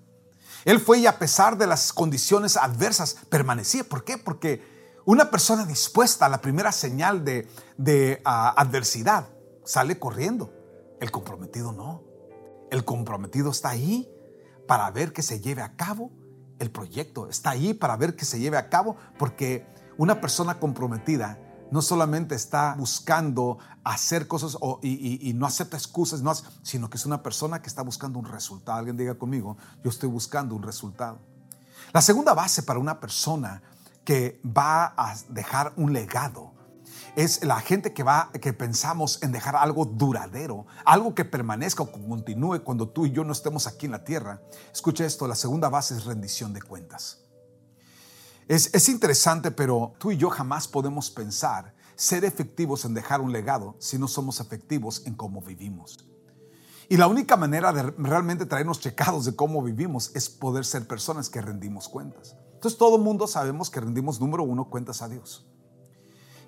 Él 0.64 0.80
fue 0.80 1.00
y 1.00 1.06
a 1.06 1.18
pesar 1.18 1.58
de 1.58 1.66
las 1.66 1.92
condiciones 1.92 2.56
adversas, 2.56 3.16
permanecía. 3.28 3.84
¿Por 3.84 4.04
qué? 4.04 4.16
Porque 4.16 4.62
una 5.04 5.30
persona 5.30 5.66
dispuesta 5.66 6.26
a 6.26 6.28
la 6.28 6.40
primera 6.40 6.70
señal 6.70 7.24
de, 7.24 8.22
ah, 8.24 8.54
adversidad 8.56 9.28
sale 9.64 9.98
corriendo. 9.98 10.52
El 11.00 11.10
comprometido 11.10 11.72
no. 11.72 12.11
El 12.72 12.86
comprometido 12.86 13.50
está 13.50 13.68
ahí 13.68 14.10
para 14.66 14.90
ver 14.90 15.12
que 15.12 15.20
se 15.20 15.40
lleve 15.40 15.60
a 15.60 15.76
cabo 15.76 16.10
el 16.58 16.70
proyecto. 16.70 17.28
Está 17.28 17.50
ahí 17.50 17.74
para 17.74 17.98
ver 17.98 18.16
que 18.16 18.24
se 18.24 18.40
lleve 18.40 18.56
a 18.56 18.70
cabo 18.70 18.96
porque 19.18 19.66
una 19.98 20.22
persona 20.22 20.58
comprometida 20.58 21.38
no 21.70 21.82
solamente 21.82 22.34
está 22.34 22.74
buscando 22.78 23.58
hacer 23.84 24.26
cosas 24.26 24.56
y, 24.80 25.34
no 25.34 25.44
acepta 25.44 25.76
excusas, 25.76 26.22
no, 26.22 26.32
sino 26.62 26.88
que 26.88 26.96
es 26.96 27.04
una 27.04 27.22
persona 27.22 27.60
que 27.60 27.68
está 27.68 27.82
buscando 27.82 28.18
un 28.18 28.24
resultado. 28.24 28.78
Alguien 28.78 28.96
diga 28.96 29.16
conmigo, 29.16 29.58
yo 29.84 29.90
estoy 29.90 30.08
buscando 30.08 30.54
un 30.54 30.62
resultado. 30.62 31.18
La 31.92 32.00
segunda 32.00 32.32
base 32.32 32.62
para 32.62 32.78
una 32.78 33.00
persona 33.00 33.62
que 34.02 34.40
va 34.46 34.94
a 34.96 35.14
dejar 35.28 35.74
un 35.76 35.92
legado 35.92 36.51
es 37.16 37.44
la 37.44 37.60
gente 37.60 37.92
que 37.92 38.02
va, 38.02 38.30
que 38.40 38.52
pensamos 38.52 39.22
en 39.22 39.32
dejar 39.32 39.56
algo 39.56 39.84
duradero, 39.84 40.66
algo 40.84 41.14
que 41.14 41.24
permanezca 41.24 41.82
o 41.82 41.92
continúe 41.92 42.62
cuando 42.64 42.88
tú 42.88 43.06
y 43.06 43.12
yo 43.12 43.24
no 43.24 43.32
estemos 43.32 43.66
aquí 43.66 43.86
en 43.86 43.92
la 43.92 44.04
tierra. 44.04 44.40
Escucha 44.72 45.04
esto, 45.04 45.28
la 45.28 45.34
segunda 45.34 45.68
base 45.68 45.94
es 45.94 46.04
rendición 46.04 46.52
de 46.52 46.62
cuentas. 46.62 47.18
Es, 48.48 48.88
interesante, 48.88 49.50
pero 49.50 49.94
tú 49.98 50.10
y 50.10 50.16
yo 50.16 50.28
jamás 50.28 50.68
podemos 50.68 51.10
pensar 51.10 51.74
ser 51.94 52.24
efectivos 52.24 52.84
en 52.84 52.94
dejar 52.94 53.20
un 53.20 53.32
legado 53.32 53.76
si 53.78 53.98
no 53.98 54.08
somos 54.08 54.40
efectivos 54.40 55.02
en 55.06 55.14
cómo 55.14 55.40
vivimos. 55.40 56.04
Y 56.88 56.96
la 56.96 57.06
única 57.06 57.36
manera 57.36 57.72
de 57.72 57.82
realmente 57.96 58.44
traernos 58.44 58.80
checados 58.80 59.24
de 59.24 59.36
cómo 59.36 59.62
vivimos 59.62 60.10
es 60.14 60.28
poder 60.28 60.64
ser 60.64 60.86
personas 60.86 61.30
que 61.30 61.40
rendimos 61.40 61.88
cuentas. 61.88 62.36
Entonces 62.54 62.78
todo 62.78 62.98
mundo 62.98 63.26
sabemos 63.26 63.70
que 63.70 63.80
rendimos 63.80 64.20
número 64.20 64.42
uno 64.42 64.68
cuentas 64.68 65.00
a 65.02 65.08
Dios. 65.08 65.46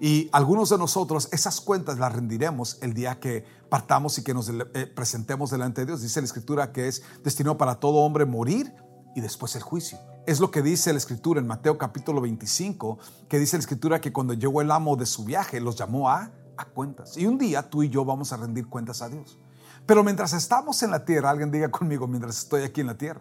Y 0.01 0.29
algunos 0.33 0.71
de 0.71 0.79
nosotros 0.79 1.29
esas 1.33 1.61
cuentas 1.61 1.99
las 1.99 2.13
rendiremos 2.13 2.79
el 2.83 2.95
día 2.95 3.21
que 3.21 3.45
partamos 3.69 4.19
y 4.19 4.25
que 4.25 4.35
nos 4.35 4.49
eh, 4.49 4.87
presentemos 4.87 5.51
delante 5.51 5.83
de 5.83 5.89
Dios. 5.89 6.03
Dice 6.03 6.21
la 6.21 6.27
escritura 6.27 6.73
que 6.73 6.89
es 6.89 7.03
destinado 7.23 7.57
para 7.57 7.77
todo 7.77 7.99
hombre 7.99 8.25
morir 8.25 8.73
y 9.15 9.21
después 9.21 9.55
el 9.57 9.63
juicio. 9.63 9.99
Es 10.27 10.41
lo 10.41 10.51
que 10.51 10.63
dice 10.63 10.93
la 10.93 10.99
escritura 10.99 11.41
en 11.41 11.47
Mateo 11.47 11.79
capítulo 11.79 12.21
25, 12.21 12.99
que 13.29 13.39
dice 13.39 13.57
la 13.57 13.61
escritura 13.61 14.01
que 14.01 14.13
cuando 14.13 14.35
llegó 14.35 14.61
el 14.61 14.71
amo 14.71 14.97
de 14.97 15.07
su 15.07 15.25
viaje 15.25 15.61
los 15.61 15.77
llamó 15.77 16.11
a, 16.11 16.31
a 16.57 16.65
cuentas. 16.65 17.17
Y 17.17 17.27
un 17.27 17.39
día 17.39 17.69
tú 17.69 17.83
y 17.83 17.89
yo 17.89 18.05
vamos 18.05 18.33
a 18.33 18.37
rendir 18.37 18.67
cuentas 18.69 19.03
a 19.03 19.09
Dios. 19.09 19.39
Pero 19.87 20.03
mientras 20.03 20.33
estamos 20.33 20.83
en 20.83 20.91
la 20.91 21.05
tierra, 21.05 21.31
alguien 21.31 21.51
diga 21.51 21.71
conmigo, 21.71 22.07
mientras 22.07 22.39
estoy 22.39 22.63
aquí 22.63 22.81
en 22.81 22.87
la 22.87 22.97
tierra, 22.97 23.21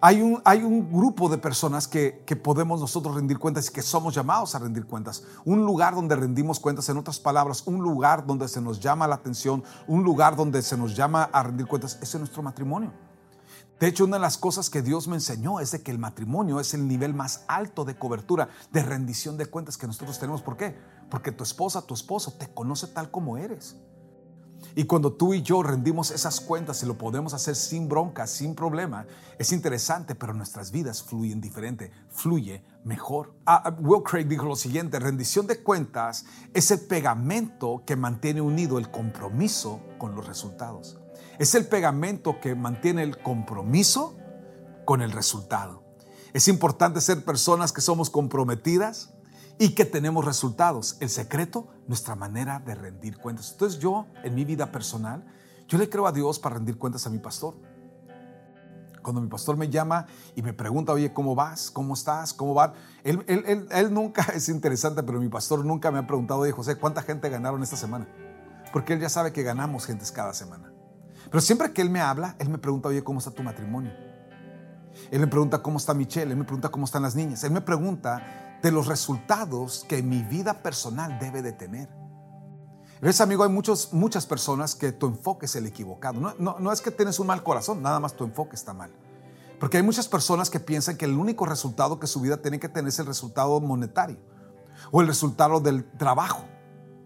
hay 0.00 0.22
un, 0.22 0.40
hay 0.44 0.62
un 0.62 0.92
grupo 0.92 1.28
de 1.28 1.38
personas 1.38 1.88
que, 1.88 2.22
que, 2.26 2.36
podemos 2.36 2.80
nosotros 2.80 3.14
rendir 3.14 3.38
cuentas 3.38 3.68
y 3.68 3.72
que 3.72 3.82
somos 3.82 4.14
llamados 4.14 4.54
a 4.54 4.58
rendir 4.58 4.86
cuentas. 4.86 5.24
Un 5.44 5.64
lugar 5.64 5.94
donde 5.94 6.14
rendimos 6.14 6.60
cuentas, 6.60 6.88
en 6.88 6.98
otras 6.98 7.18
palabras, 7.18 7.62
un 7.66 7.82
lugar 7.82 8.26
donde 8.26 8.48
se 8.48 8.60
nos 8.60 8.80
llama 8.80 9.08
la 9.08 9.16
atención, 9.16 9.64
un 9.86 10.04
lugar 10.04 10.36
donde 10.36 10.62
se 10.62 10.76
nos 10.76 10.94
llama 10.94 11.24
a 11.32 11.42
rendir 11.42 11.66
cuentas, 11.66 11.98
es 12.00 12.14
nuestro 12.16 12.42
matrimonio. 12.42 12.92
De 13.80 13.86
hecho, 13.86 14.04
una 14.04 14.16
de 14.16 14.22
las 14.22 14.38
cosas 14.38 14.70
que 14.70 14.82
Dios 14.82 15.06
me 15.06 15.14
enseñó 15.14 15.60
es 15.60 15.70
de 15.70 15.82
que 15.82 15.92
el 15.92 15.98
matrimonio 15.98 16.58
es 16.58 16.74
el 16.74 16.88
nivel 16.88 17.14
más 17.14 17.44
alto 17.46 17.84
de 17.84 17.96
cobertura, 17.96 18.48
de 18.72 18.82
rendición 18.82 19.36
de 19.36 19.46
cuentas 19.46 19.76
que 19.76 19.86
nosotros 19.86 20.18
tenemos. 20.18 20.42
¿Por 20.42 20.56
qué? 20.56 20.76
Porque 21.08 21.30
tu 21.30 21.44
esposa, 21.44 21.82
tu 21.82 21.94
esposo 21.94 22.32
te 22.32 22.52
conoce 22.52 22.88
tal 22.88 23.10
como 23.12 23.38
eres. 23.38 23.76
Y 24.78 24.84
cuando 24.84 25.12
tú 25.12 25.34
y 25.34 25.42
yo 25.42 25.64
rendimos 25.64 26.12
esas 26.12 26.40
cuentas 26.40 26.84
y 26.84 26.86
lo 26.86 26.96
podemos 26.96 27.34
hacer 27.34 27.56
sin 27.56 27.88
bronca, 27.88 28.28
sin 28.28 28.54
problema, 28.54 29.08
es 29.36 29.50
interesante, 29.50 30.14
pero 30.14 30.34
nuestras 30.34 30.70
vidas 30.70 31.02
fluyen 31.02 31.40
diferente, 31.40 31.90
fluye 32.10 32.62
mejor. 32.84 33.34
Ah, 33.44 33.60
ah, 33.64 33.76
Will 33.80 34.04
Craig 34.04 34.28
dijo 34.28 34.46
lo 34.46 34.54
siguiente, 34.54 35.00
rendición 35.00 35.48
de 35.48 35.64
cuentas 35.64 36.26
es 36.54 36.70
el 36.70 36.78
pegamento 36.82 37.82
que 37.84 37.96
mantiene 37.96 38.40
unido 38.40 38.78
el 38.78 38.88
compromiso 38.88 39.80
con 39.98 40.14
los 40.14 40.28
resultados. 40.28 41.00
Es 41.40 41.56
el 41.56 41.66
pegamento 41.66 42.38
que 42.40 42.54
mantiene 42.54 43.02
el 43.02 43.20
compromiso 43.20 44.16
con 44.84 45.02
el 45.02 45.10
resultado. 45.10 45.82
Es 46.32 46.46
importante 46.46 47.00
ser 47.00 47.24
personas 47.24 47.72
que 47.72 47.80
somos 47.80 48.10
comprometidas 48.10 49.12
y 49.58 49.70
que 49.70 49.84
tenemos 49.84 50.24
resultados. 50.24 50.96
El 51.00 51.08
secreto, 51.08 51.68
nuestra 51.86 52.14
manera 52.14 52.60
de 52.60 52.74
rendir 52.74 53.18
cuentas. 53.18 53.52
Entonces 53.52 53.80
yo, 53.80 54.06
en 54.22 54.34
mi 54.34 54.44
vida 54.44 54.70
personal, 54.70 55.24
yo 55.66 55.78
le 55.78 55.88
creo 55.88 56.06
a 56.06 56.12
Dios 56.12 56.38
para 56.38 56.56
rendir 56.56 56.78
cuentas 56.78 57.06
a 57.06 57.10
mi 57.10 57.18
pastor. 57.18 57.54
Cuando 59.02 59.20
mi 59.20 59.28
pastor 59.28 59.56
me 59.56 59.68
llama 59.68 60.06
y 60.34 60.42
me 60.42 60.52
pregunta, 60.52 60.92
oye, 60.92 61.12
¿cómo 61.12 61.34
vas? 61.34 61.70
¿Cómo 61.70 61.94
estás? 61.94 62.34
¿Cómo 62.34 62.54
va? 62.54 62.74
Él, 63.04 63.24
él 63.26 63.92
nunca, 63.92 64.22
es 64.34 64.48
interesante, 64.48 65.02
pero 65.02 65.20
mi 65.20 65.28
pastor 65.28 65.64
nunca 65.64 65.90
me 65.90 65.98
ha 65.98 66.06
preguntado, 66.06 66.40
oye, 66.40 66.52
José, 66.52 66.76
¿cuánta 66.76 67.02
gente 67.02 67.28
ganaron 67.28 67.62
esta 67.62 67.76
semana? 67.76 68.06
Porque 68.72 68.92
él 68.92 69.00
ya 69.00 69.08
sabe 69.08 69.32
que 69.32 69.42
ganamos 69.42 69.86
gentes 69.86 70.12
cada 70.12 70.34
semana. 70.34 70.72
Pero 71.30 71.40
siempre 71.40 71.72
que 71.72 71.82
él 71.82 71.90
me 71.90 72.00
habla, 72.00 72.36
él 72.38 72.48
me 72.48 72.58
pregunta, 72.58 72.88
oye, 72.88 73.02
¿cómo 73.02 73.18
está 73.18 73.30
tu 73.30 73.42
matrimonio? 73.42 73.92
Él 75.10 75.20
me 75.20 75.26
pregunta 75.26 75.62
cómo 75.62 75.78
está 75.78 75.94
Michelle, 75.94 76.32
él 76.32 76.36
me 76.36 76.44
pregunta 76.44 76.68
cómo 76.70 76.84
están 76.84 77.02
las 77.02 77.14
niñas, 77.14 77.44
él 77.44 77.52
me 77.52 77.60
pregunta 77.60 78.47
de 78.62 78.72
los 78.72 78.86
resultados 78.86 79.84
que 79.88 80.02
mi 80.02 80.22
vida 80.22 80.62
personal 80.62 81.18
debe 81.18 81.42
de 81.42 81.52
tener. 81.52 81.88
¿Ves, 83.00 83.20
amigo? 83.20 83.44
Hay 83.44 83.50
muchos, 83.50 83.92
muchas 83.92 84.26
personas 84.26 84.74
que 84.74 84.90
tu 84.90 85.06
enfoque 85.06 85.46
es 85.46 85.54
el 85.54 85.66
equivocado. 85.66 86.20
No, 86.20 86.34
no, 86.38 86.56
no 86.58 86.72
es 86.72 86.80
que 86.80 86.90
tienes 86.90 87.20
un 87.20 87.28
mal 87.28 87.44
corazón, 87.44 87.80
nada 87.80 88.00
más 88.00 88.14
tu 88.14 88.24
enfoque 88.24 88.56
está 88.56 88.74
mal. 88.74 88.90
Porque 89.60 89.76
hay 89.76 89.82
muchas 89.82 90.08
personas 90.08 90.50
que 90.50 90.60
piensan 90.60 90.96
que 90.96 91.04
el 91.04 91.14
único 91.14 91.46
resultado 91.46 92.00
que 92.00 92.06
su 92.06 92.20
vida 92.20 92.38
tiene 92.38 92.58
que 92.58 92.68
tener 92.68 92.88
es 92.88 92.98
el 92.98 93.06
resultado 93.06 93.60
monetario 93.60 94.18
o 94.90 95.00
el 95.00 95.06
resultado 95.06 95.60
del 95.60 95.88
trabajo. 95.92 96.44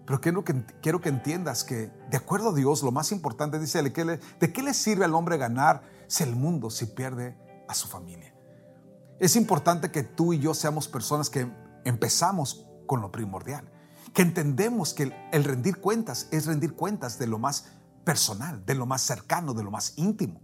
Pero 0.06 0.20
quiero 0.20 0.44
que, 0.44 0.64
quiero 0.82 1.00
que 1.00 1.08
entiendas 1.08 1.64
que, 1.64 1.90
de 2.10 2.16
acuerdo 2.16 2.50
a 2.50 2.54
Dios, 2.54 2.82
lo 2.82 2.90
más 2.90 3.12
importante, 3.12 3.58
dice, 3.58 3.82
¿de 3.82 3.92
qué, 3.92 4.04
le, 4.04 4.20
¿de 4.40 4.52
qué 4.52 4.62
le 4.62 4.74
sirve 4.74 5.04
al 5.04 5.14
hombre 5.14 5.38
ganarse 5.38 6.24
el 6.24 6.34
mundo 6.34 6.70
si 6.70 6.86
pierde 6.86 7.36
a 7.68 7.74
su 7.74 7.88
familia? 7.88 8.31
Es 9.22 9.36
importante 9.36 9.92
que 9.92 10.02
tú 10.02 10.32
y 10.32 10.40
yo 10.40 10.52
seamos 10.52 10.88
personas 10.88 11.30
que 11.30 11.48
empezamos 11.84 12.66
con 12.88 13.00
lo 13.00 13.12
primordial, 13.12 13.70
que 14.12 14.22
entendemos 14.22 14.94
que 14.94 15.14
el 15.30 15.44
rendir 15.44 15.76
cuentas 15.76 16.26
es 16.32 16.46
rendir 16.46 16.74
cuentas 16.74 17.20
de 17.20 17.28
lo 17.28 17.38
más 17.38 17.66
personal, 18.02 18.66
de 18.66 18.74
lo 18.74 18.84
más 18.84 19.00
cercano, 19.02 19.54
de 19.54 19.62
lo 19.62 19.70
más 19.70 19.92
íntimo. 19.94 20.40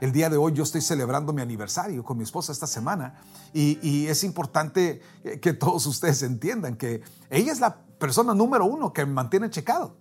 El 0.00 0.12
día 0.12 0.30
de 0.30 0.36
hoy 0.36 0.52
yo 0.52 0.62
estoy 0.62 0.82
celebrando 0.82 1.32
mi 1.32 1.42
aniversario 1.42 2.04
con 2.04 2.16
mi 2.16 2.22
esposa 2.22 2.52
esta 2.52 2.68
semana 2.68 3.22
y, 3.52 4.06
es 4.06 4.22
importante 4.22 5.02
que 5.42 5.52
todos 5.52 5.84
ustedes 5.86 6.22
entiendan 6.22 6.76
que 6.76 7.02
ella 7.28 7.50
es 7.50 7.58
la 7.58 7.74
persona 7.98 8.34
número 8.34 8.66
uno 8.66 8.92
que 8.92 9.04
me 9.04 9.14
mantiene 9.14 9.50
checado. 9.50 9.96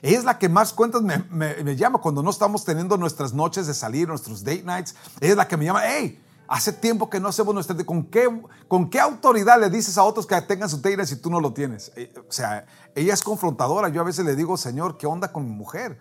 Ella 0.00 0.18
es 0.18 0.24
la 0.24 0.38
que 0.38 0.48
más 0.48 0.72
cuentas 0.72 1.02
me, 1.02 1.74
llama 1.74 1.98
cuando 1.98 2.22
no 2.22 2.30
estamos 2.30 2.64
teniendo 2.64 2.96
nuestras 2.96 3.34
noches 3.34 3.66
de 3.66 3.74
salir, 3.74 4.06
nuestros 4.06 4.44
date 4.44 4.62
nights. 4.62 4.94
Ella 5.20 5.32
es 5.32 5.36
la 5.36 5.48
que 5.48 5.56
me 5.56 5.64
llama, 5.64 5.80
hey, 5.84 6.22
hace 6.48 6.72
tiempo 6.72 7.10
que 7.10 7.20
no 7.20 7.28
hacemos 7.28 7.54
nuestra... 7.54 7.76
¿Con 7.84 8.04
qué, 8.04 8.28
¿Con 8.68 8.90
qué 8.90 9.00
autoridad 9.00 9.60
le 9.60 9.70
dices 9.70 9.98
a 9.98 10.04
otros 10.04 10.26
que 10.26 10.40
tengan 10.42 10.68
su 10.68 10.80
night 10.80 11.04
si 11.04 11.16
tú 11.16 11.30
no 11.30 11.40
lo 11.40 11.52
tienes? 11.52 11.92
Eh, 11.96 12.12
o 12.28 12.32
sea, 12.32 12.66
ella 12.94 13.14
es 13.14 13.22
confrontadora. 13.22 13.88
Yo 13.88 14.00
a 14.00 14.04
veces 14.04 14.24
le 14.24 14.36
digo, 14.36 14.56
Señor, 14.56 14.98
¿qué 14.98 15.06
onda 15.06 15.32
con 15.32 15.44
mi 15.44 15.54
mujer? 15.54 15.98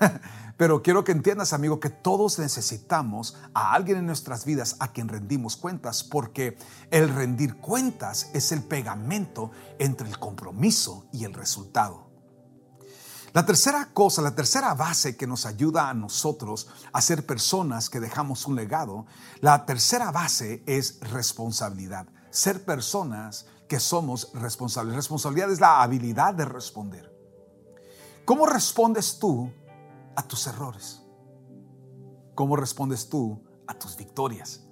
Pero 0.56 0.82
quiero 0.82 1.02
que 1.02 1.12
entiendas, 1.12 1.52
amigo, 1.52 1.80
que 1.80 1.90
todos 1.90 2.38
necesitamos 2.38 3.36
a 3.54 3.74
alguien 3.74 3.98
en 3.98 4.06
nuestras 4.06 4.44
vidas 4.44 4.76
a 4.78 4.92
quien 4.92 5.08
rendimos 5.08 5.56
cuentas, 5.56 6.04
porque 6.04 6.56
el 6.90 7.08
rendir 7.08 7.56
cuentas 7.56 8.30
es 8.34 8.52
el 8.52 8.62
pegamento 8.62 9.50
entre 9.78 10.08
el 10.08 10.18
compromiso 10.18 11.06
y 11.12 11.24
el 11.24 11.34
resultado. 11.34 12.13
La 13.34 13.44
tercera 13.44 13.88
cosa, 13.92 14.22
la 14.22 14.36
tercera 14.36 14.74
base 14.74 15.16
que 15.16 15.26
nos 15.26 15.44
ayuda 15.44 15.90
a 15.90 15.94
nosotros 15.94 16.68
a 16.92 17.00
ser 17.00 17.26
personas 17.26 17.90
que 17.90 17.98
dejamos 17.98 18.46
un 18.46 18.54
legado, 18.54 19.06
la 19.40 19.66
tercera 19.66 20.12
base 20.12 20.62
es 20.66 21.00
responsabilidad. 21.00 22.06
Ser 22.30 22.64
personas 22.64 23.46
que 23.68 23.80
somos 23.80 24.30
responsables. 24.34 24.94
Responsabilidad 24.94 25.50
es 25.50 25.58
la 25.58 25.82
habilidad 25.82 26.32
de 26.34 26.44
responder. 26.44 27.12
¿Cómo 28.24 28.46
respondes 28.46 29.18
tú 29.18 29.52
a 30.14 30.22
tus 30.22 30.46
errores? 30.46 31.02
¿Cómo 32.36 32.54
respondes 32.54 33.08
tú 33.08 33.42
a 33.66 33.74
tus 33.74 33.96
victorias? 33.96 34.62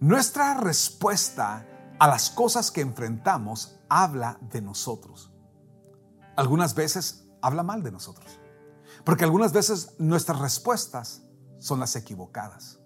Nuestra 0.00 0.54
respuesta 0.54 1.68
a 1.98 2.08
las 2.08 2.30
cosas 2.30 2.70
que 2.70 2.80
enfrentamos 2.80 3.76
habla 3.90 4.38
de 4.40 4.62
nosotros. 4.62 5.30
Algunas 6.34 6.74
veces 6.74 7.23
habla 7.44 7.62
mal 7.62 7.82
de 7.82 7.92
nosotros. 7.92 8.40
Porque 9.04 9.24
algunas 9.24 9.52
veces 9.52 9.94
nuestras 9.98 10.38
respuestas 10.38 11.22
son 11.58 11.78
las 11.78 11.94
equivocadas. 11.94 12.78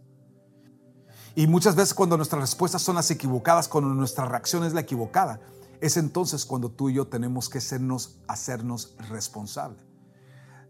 Y 1.36 1.46
muchas 1.46 1.76
veces 1.76 1.94
cuando 1.94 2.16
nuestras 2.16 2.42
respuestas 2.42 2.82
son 2.82 2.96
las 2.96 3.10
equivocadas, 3.12 3.68
cuando 3.68 3.94
nuestra 3.94 4.24
reacción 4.24 4.64
es 4.64 4.72
la 4.74 4.80
equivocada, 4.80 5.40
es 5.80 5.96
entonces 5.96 6.44
cuando 6.44 6.70
tú 6.70 6.88
y 6.88 6.94
yo 6.94 7.06
tenemos 7.06 7.48
que 7.48 7.60
sernos, 7.60 8.18
hacernos 8.26 8.96
responsables. 9.08 9.80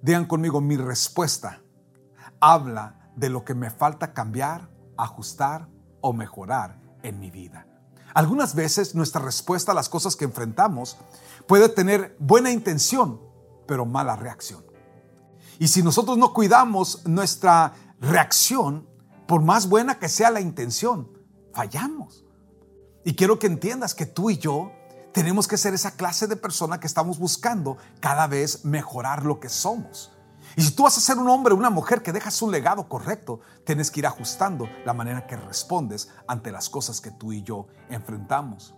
Digan 0.03 0.27
conmigo, 0.27 0.61
mi 0.61 0.77
respuesta 0.77 1.63
habla 2.41 3.11
de 3.17 3.31
lo 3.31 3.45
que 3.45 3.55
me 3.55 3.71
falta 3.71 4.13
cambiar, 4.13 4.69
ajustar 4.99 5.69
o 6.03 6.13
mejorar 6.13 6.79
en 7.03 7.19
mi 7.19 7.31
vida. 7.31 7.67
Algunas 8.13 8.55
veces 8.55 8.95
nuestra 8.95 9.23
respuesta 9.23 9.73
a 9.73 9.75
las 9.75 9.89
cosas 9.89 10.17
que 10.17 10.27
enfrentamos 10.27 10.99
puede 11.47 11.71
tener 11.71 12.17
buena 12.19 12.51
intención, 12.51 13.21
pero 13.69 13.87
mala 13.87 14.17
reacción. 14.17 14.65
Y 15.61 15.69
si 15.69 15.83
nosotros 15.83 16.19
no 16.19 16.33
cuidamos 16.33 17.07
nuestra 17.07 17.75
reacción, 18.01 18.89
por 19.27 19.43
más 19.43 19.69
buena 19.69 19.99
que 19.99 20.09
sea 20.09 20.31
la 20.31 20.41
intención, 20.41 21.13
fallamos. 21.53 22.25
Y 23.05 23.15
quiero 23.15 23.39
que 23.39 23.47
entiendas 23.47 23.95
que 23.95 24.07
tú 24.07 24.31
y 24.31 24.39
yo 24.39 24.73
tenemos 25.13 25.47
que 25.47 25.57
ser 25.57 25.75
esa 25.75 25.93
clase 25.93 26.27
de 26.27 26.37
persona 26.37 26.81
que 26.81 26.87
estamos 26.87 27.19
buscando 27.19 27.77
cada 28.01 28.27
vez 28.27 28.65
mejorar 28.65 29.25
lo 29.25 29.39
que 29.39 29.49
somos. 29.49 30.13
Y 30.57 30.63
si 30.63 30.71
tú 30.73 30.85
vas 30.85 30.97
a 30.97 31.01
ser 31.01 31.19
un 31.19 31.29
hombre 31.29 31.53
o 31.53 31.57
una 31.57 31.71
mujer 31.71 32.03
que 32.03 32.13
dejas 32.13 32.41
un 32.41 32.51
legado 32.51 32.89
correcto, 32.89 33.41
tienes 33.65 33.91
que 33.91 34.01
ir 34.01 34.07
ajustando 34.07 34.69
la 34.85 34.95
manera 34.95 35.27
que 35.27 35.37
respondes 35.37 36.09
ante 36.27 36.51
las 36.51 36.69
cosas 36.71 37.01
que 37.01 37.11
tú 37.11 37.33
y 37.33 37.43
yo 37.43 37.67
enfrentamos. 37.91 38.75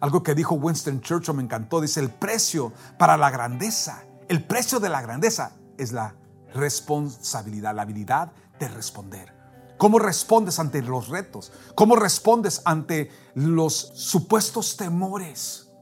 Algo 0.00 0.22
que 0.22 0.34
dijo 0.34 0.54
Winston 0.54 1.00
Churchill 1.00 1.34
me 1.34 1.42
encantó, 1.42 1.80
dice, 1.80 2.00
el 2.00 2.10
precio 2.10 2.72
para 2.98 3.16
la 3.16 3.30
grandeza, 3.30 4.02
el 4.30 4.44
precio 4.44 4.78
de 4.78 4.88
la 4.88 5.02
grandeza 5.02 5.56
es 5.76 5.90
la 5.90 6.14
responsabilidad, 6.54 7.74
la 7.74 7.82
habilidad 7.82 8.30
de 8.60 8.68
responder. 8.68 9.34
¿Cómo 9.76 9.98
respondes 9.98 10.60
ante 10.60 10.82
los 10.82 11.08
retos? 11.08 11.50
¿Cómo 11.74 11.96
respondes 11.96 12.62
ante 12.64 13.10
los 13.34 13.74
supuestos 13.74 14.76
temores? 14.76 15.72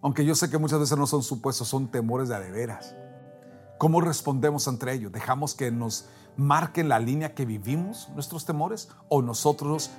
Aunque 0.00 0.24
yo 0.24 0.34
sé 0.34 0.48
que 0.48 0.56
muchas 0.56 0.80
veces 0.80 0.96
no 0.96 1.06
son 1.06 1.22
supuestos, 1.22 1.68
son 1.68 1.90
temores 1.90 2.30
de 2.30 2.50
veras. 2.50 2.94
¿Cómo 3.76 4.00
respondemos 4.00 4.66
ante 4.66 4.90
ellos? 4.94 5.12
¿Dejamos 5.12 5.54
que 5.54 5.70
nos 5.70 6.06
marquen 6.38 6.88
la 6.88 6.98
línea 7.00 7.34
que 7.34 7.44
vivimos 7.44 8.08
nuestros 8.14 8.46
temores 8.46 8.88
o 9.10 9.20
nosotros 9.20 9.90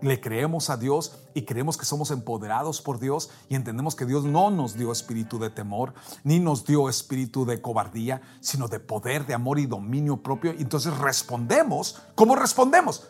le 0.00 0.20
creemos 0.20 0.68
a 0.70 0.76
Dios 0.76 1.18
y 1.34 1.42
creemos 1.42 1.76
que 1.76 1.84
somos 1.84 2.10
empoderados 2.10 2.82
por 2.82 2.98
Dios 2.98 3.30
y 3.48 3.54
entendemos 3.54 3.94
que 3.94 4.04
Dios 4.04 4.24
no 4.24 4.50
nos 4.50 4.74
dio 4.74 4.92
espíritu 4.92 5.38
de 5.38 5.50
temor, 5.50 5.94
ni 6.22 6.38
nos 6.38 6.64
dio 6.64 6.88
espíritu 6.88 7.44
de 7.46 7.60
cobardía, 7.62 8.20
sino 8.40 8.68
de 8.68 8.80
poder, 8.80 9.26
de 9.26 9.34
amor 9.34 9.58
y 9.58 9.66
dominio 9.66 10.22
propio. 10.22 10.52
Y 10.52 10.62
entonces 10.62 10.96
respondemos. 10.98 12.02
¿Cómo 12.14 12.36
respondemos? 12.36 13.08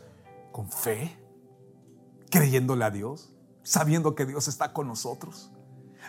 Con 0.53 0.71
fe, 0.71 1.19
creyéndole 2.31 2.85
a 2.85 2.91
Dios, 2.91 3.33
sabiendo 3.63 4.15
que 4.15 4.27
Dios 4.27 4.49
está 4.49 4.73
con 4.73 4.87
nosotros. 4.87 5.51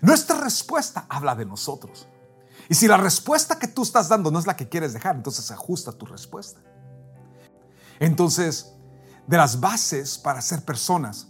Nuestra 0.02 0.40
respuesta 0.40 1.06
habla 1.10 1.36
de 1.36 1.46
nosotros. 1.46 2.08
Y 2.70 2.76
si 2.76 2.88
la 2.88 2.98
respuesta 2.98 3.58
que 3.58 3.68
tú 3.68 3.84
estás 3.84 4.10
dando 4.10 4.30
no 4.30 4.40
es 4.40 4.46
la 4.46 4.56
que 4.56 4.70
quieres 4.70 4.94
dejar, 4.94 5.16
entonces 5.16 5.50
ajusta 5.52 5.92
tu 5.92 6.06
respuesta. 6.06 6.62
Entonces, 8.00 8.77
de 9.28 9.38
las 9.38 9.60
bases 9.60 10.18
para 10.18 10.42
ser 10.42 10.63
personas 10.63 11.28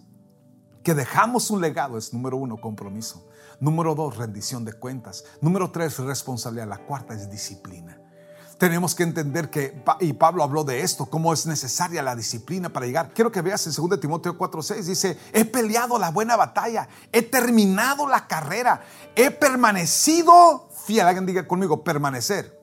que 0.84 0.94
dejamos 0.94 1.50
un 1.50 1.60
legado 1.60 1.98
es 1.98 2.14
número 2.14 2.38
uno, 2.38 2.62
compromiso. 2.62 3.28
Número 3.60 3.96
dos, 3.96 4.16
rendición 4.16 4.64
de 4.64 4.74
cuentas. 4.74 5.26
Número 5.42 5.72
tres, 5.72 5.98
responsabilidad. 5.98 6.68
La 6.68 6.86
cuarta 6.86 7.14
es 7.14 7.30
disciplina. 7.30 8.00
Tenemos 8.58 8.96
que 8.96 9.04
entender 9.04 9.50
que, 9.50 9.84
y 10.00 10.14
Pablo 10.14 10.44
habló 10.44 10.64
de 10.64 10.82
esto, 10.82 11.06
cómo 11.08 11.32
es 11.32 11.46
necesaria 11.46 12.02
la 12.02 12.16
disciplina 12.16 12.70
para 12.70 12.86
llegar. 12.86 13.12
Quiero 13.14 13.32
que 13.32 13.42
veas 13.42 13.68
en 13.68 13.74
2 13.74 14.00
Timoteo 14.00 14.38
4:6, 14.38 14.84
dice, 14.84 15.18
he 15.34 15.46
peleado 15.46 16.00
la 16.00 16.10
buena 16.10 16.36
batalla, 16.36 16.88
he 17.12 17.22
terminado 17.22 18.08
la 18.08 18.28
carrera, 18.28 18.82
he 19.16 19.30
permanecido 19.30 20.70
fiel. 20.86 21.06
Alguien 21.06 21.26
diga 21.26 21.48
conmigo, 21.48 21.84
permanecer. 21.84 22.58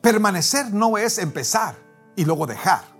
Permanecer 0.00 0.72
no 0.72 0.96
es 0.98 1.18
empezar 1.18 1.76
y 2.14 2.24
luego 2.24 2.46
dejar. 2.46 2.93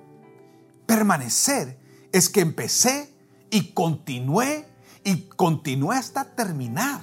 Permanecer 0.86 1.78
es 2.12 2.28
que 2.28 2.40
empecé 2.40 3.14
y 3.50 3.72
continué 3.72 4.66
y 5.04 5.28
continué 5.28 5.96
hasta 5.96 6.24
terminar. 6.24 7.00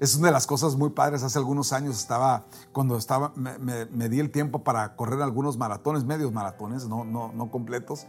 Es 0.00 0.16
una 0.16 0.28
de 0.28 0.32
las 0.32 0.46
cosas 0.46 0.76
muy 0.76 0.90
padres. 0.90 1.22
Hace 1.22 1.38
algunos 1.38 1.72
años 1.72 1.96
estaba, 1.96 2.46
cuando 2.72 2.96
estaba, 2.96 3.32
me, 3.36 4.08
di 4.08 4.20
el 4.20 4.30
tiempo 4.30 4.64
para 4.64 4.96
correr 4.96 5.22
algunos 5.22 5.56
maratones, 5.56 6.04
medios 6.04 6.32
maratones, 6.32 6.86
no, 6.88 7.04
no, 7.04 7.32
no 7.32 7.50
completos. 7.50 8.06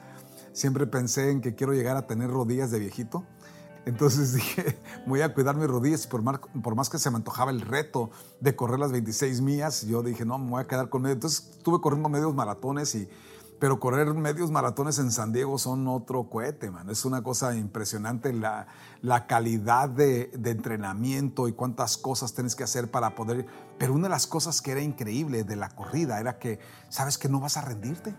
Siempre 0.51 0.87
pensé 0.87 1.31
en 1.31 1.41
que 1.41 1.55
quiero 1.55 1.73
llegar 1.73 1.95
a 1.97 2.07
tener 2.07 2.29
rodillas 2.29 2.71
de 2.71 2.79
viejito. 2.79 3.23
Entonces 3.85 4.33
dije, 4.35 4.79
voy 5.05 5.21
a 5.21 5.33
cuidar 5.33 5.55
mis 5.55 5.67
rodillas 5.67 6.07
por 6.07 6.23
por 6.39 6.75
más 6.75 6.89
que 6.89 6.97
se 6.97 7.11
me 7.11 7.17
antojaba 7.17 7.51
el 7.51 7.61
reto 7.61 8.09
de 8.39 8.55
correr 8.55 8.79
las 8.79 8.91
26 8.91 9.41
millas, 9.41 9.85
yo 9.85 10.01
dije, 10.01 10.25
no, 10.25 10.39
me 10.39 10.49
voy 10.49 10.61
a 10.61 10.67
quedar 10.67 10.89
con 10.89 11.03
medio. 11.03 11.13
Entonces 11.13 11.51
estuve 11.57 11.79
corriendo 11.81 12.09
medios 12.09 12.33
maratones 12.33 12.95
y 12.95 13.07
pero 13.59 13.79
correr 13.79 14.13
medios 14.13 14.51
maratones 14.51 14.99
en 14.99 15.11
San 15.11 15.31
Diego 15.31 15.57
son 15.57 15.87
otro 15.87 16.29
cohete, 16.29 16.71
man. 16.71 16.89
Es 16.89 17.05
una 17.05 17.23
cosa 17.23 17.55
impresionante 17.55 18.33
la, 18.33 18.67
la 19.01 19.27
calidad 19.27 19.89
de, 19.89 20.27
de, 20.27 20.51
entrenamiento 20.51 21.47
y 21.47 21.53
cuántas 21.53 21.97
cosas 21.97 22.33
tienes 22.33 22.55
que 22.55 22.63
hacer 22.63 22.91
para 22.91 23.15
poder. 23.15 23.45
Pero 23.77 23.93
una 23.93 24.03
de 24.03 24.09
las 24.09 24.27
cosas 24.27 24.61
que 24.61 24.71
era 24.71 24.81
increíble 24.81 25.43
de 25.43 25.55
la 25.55 25.69
corrida 25.69 26.19
era 26.19 26.37
que, 26.37 26.59
¿sabes 26.89 27.17
que 27.17 27.29
no 27.29 27.39
vas 27.39 27.57
a 27.57 27.61
rendirte? 27.61 28.15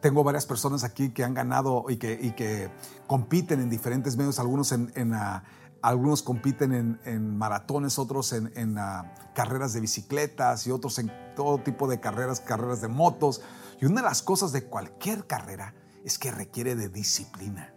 Tengo 0.00 0.24
varias 0.24 0.46
personas 0.46 0.84
aquí 0.84 1.10
que 1.10 1.24
han 1.24 1.34
ganado 1.34 1.86
y 1.88 1.96
que, 1.96 2.18
y 2.20 2.32
que 2.32 2.70
compiten 3.06 3.60
en 3.60 3.68
diferentes 3.68 4.16
medios, 4.16 4.38
algunos 4.38 4.72
en, 4.72 4.92
en 4.94 5.12
uh, 5.12 5.42
algunos 5.82 6.22
compiten 6.22 6.72
en, 6.72 7.00
en, 7.04 7.36
maratones, 7.36 7.98
otros 7.98 8.32
en, 8.32 8.52
en 8.54 8.78
uh, 8.78 9.04
carreras 9.34 9.72
de 9.72 9.80
bicicletas 9.80 10.66
y 10.66 10.70
otros 10.70 10.98
en 10.98 11.10
todo 11.34 11.58
tipo 11.58 11.88
de 11.88 12.00
carreras, 12.00 12.40
carreras 12.40 12.80
de 12.80 12.88
motos. 12.88 13.42
Y 13.80 13.86
una 13.86 14.02
de 14.02 14.08
las 14.08 14.22
cosas 14.22 14.52
de 14.52 14.64
cualquier 14.64 15.26
carrera 15.26 15.74
es 16.04 16.18
que 16.18 16.30
requiere 16.30 16.74
de 16.74 16.88
disciplina, 16.88 17.72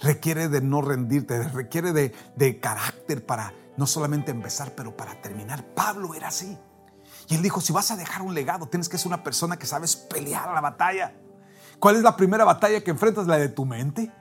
requiere 0.00 0.48
de 0.48 0.60
no 0.60 0.82
rendirte, 0.82 1.42
requiere 1.48 1.92
de, 1.92 2.14
de 2.36 2.60
carácter 2.60 3.24
para 3.24 3.52
no 3.76 3.86
solamente 3.86 4.30
empezar, 4.30 4.74
pero 4.74 4.96
para 4.96 5.20
terminar. 5.20 5.64
Pablo 5.74 6.14
era 6.14 6.28
así. 6.28 6.58
Y 7.28 7.36
él 7.36 7.42
dijo, 7.42 7.60
si 7.60 7.72
vas 7.72 7.90
a 7.90 7.96
dejar 7.96 8.22
un 8.22 8.34
legado, 8.34 8.66
tienes 8.66 8.88
que 8.88 8.98
ser 8.98 9.08
una 9.08 9.22
persona 9.22 9.58
que 9.58 9.66
sabes 9.66 9.96
pelear 9.96 10.52
la 10.52 10.60
batalla. 10.60 11.14
¿Cuál 11.78 11.96
es 11.96 12.02
la 12.02 12.16
primera 12.16 12.44
batalla 12.44 12.82
que 12.82 12.90
enfrentas? 12.90 13.26
La 13.26 13.38
de 13.38 13.48
tu 13.48 13.64
mente. 13.64 14.12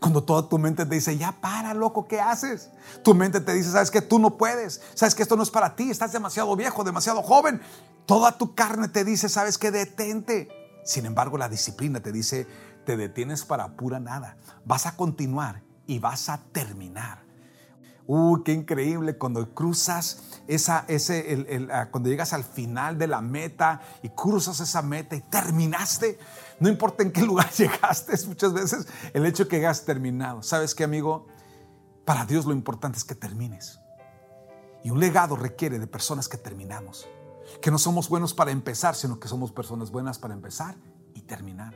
Cuando 0.00 0.22
toda 0.22 0.48
tu 0.48 0.58
mente 0.58 0.86
te 0.86 0.94
dice, 0.94 1.16
ya 1.18 1.32
para, 1.32 1.74
loco, 1.74 2.06
¿qué 2.06 2.20
haces? 2.20 2.70
Tu 3.02 3.14
mente 3.14 3.40
te 3.40 3.52
dice, 3.52 3.72
sabes 3.72 3.90
que 3.90 4.00
tú 4.00 4.18
no 4.18 4.36
puedes, 4.36 4.80
sabes 4.94 5.14
que 5.14 5.22
esto 5.22 5.36
no 5.36 5.42
es 5.42 5.50
para 5.50 5.74
ti, 5.74 5.90
estás 5.90 6.12
demasiado 6.12 6.54
viejo, 6.54 6.84
demasiado 6.84 7.22
joven. 7.22 7.60
Toda 8.06 8.38
tu 8.38 8.54
carne 8.54 8.88
te 8.88 9.04
dice, 9.04 9.28
sabes 9.28 9.58
que 9.58 9.70
detente. 9.70 10.48
Sin 10.88 11.04
embargo, 11.04 11.36
la 11.36 11.50
disciplina 11.50 12.00
te 12.00 12.12
dice, 12.12 12.46
te 12.86 12.96
detienes 12.96 13.44
para 13.44 13.76
pura 13.76 14.00
nada. 14.00 14.38
Vas 14.64 14.86
a 14.86 14.96
continuar 14.96 15.62
y 15.86 15.98
vas 15.98 16.30
a 16.30 16.40
terminar. 16.50 17.26
Uy, 18.06 18.42
qué 18.42 18.54
increíble 18.54 19.18
cuando 19.18 19.54
cruzas 19.54 20.40
esa, 20.46 20.86
ese, 20.88 21.68
ah, 21.70 21.90
cuando 21.90 22.08
llegas 22.08 22.32
al 22.32 22.42
final 22.42 22.96
de 22.96 23.06
la 23.06 23.20
meta 23.20 23.82
y 24.02 24.08
cruzas 24.08 24.60
esa 24.60 24.80
meta 24.80 25.14
y 25.14 25.20
terminaste. 25.20 26.18
No 26.58 26.70
importa 26.70 27.02
en 27.02 27.12
qué 27.12 27.20
lugar 27.26 27.50
llegaste, 27.52 28.14
muchas 28.26 28.54
veces 28.54 28.88
el 29.12 29.26
hecho 29.26 29.46
que 29.46 29.56
hayas 29.56 29.84
terminado. 29.84 30.42
¿Sabes 30.42 30.74
qué, 30.74 30.84
amigo? 30.84 31.26
Para 32.06 32.24
Dios 32.24 32.46
lo 32.46 32.54
importante 32.54 32.96
es 32.96 33.04
que 33.04 33.14
termines. 33.14 33.78
Y 34.82 34.88
un 34.88 35.00
legado 35.00 35.36
requiere 35.36 35.78
de 35.78 35.86
personas 35.86 36.28
que 36.28 36.38
terminamos 36.38 37.06
que 37.60 37.70
no 37.70 37.78
somos 37.78 38.08
buenos 38.08 38.34
para 38.34 38.50
empezar, 38.50 38.94
sino 38.94 39.18
que 39.18 39.28
somos 39.28 39.52
personas 39.52 39.90
buenas 39.90 40.18
para 40.18 40.34
empezar 40.34 40.76
y 41.14 41.22
terminar. 41.22 41.74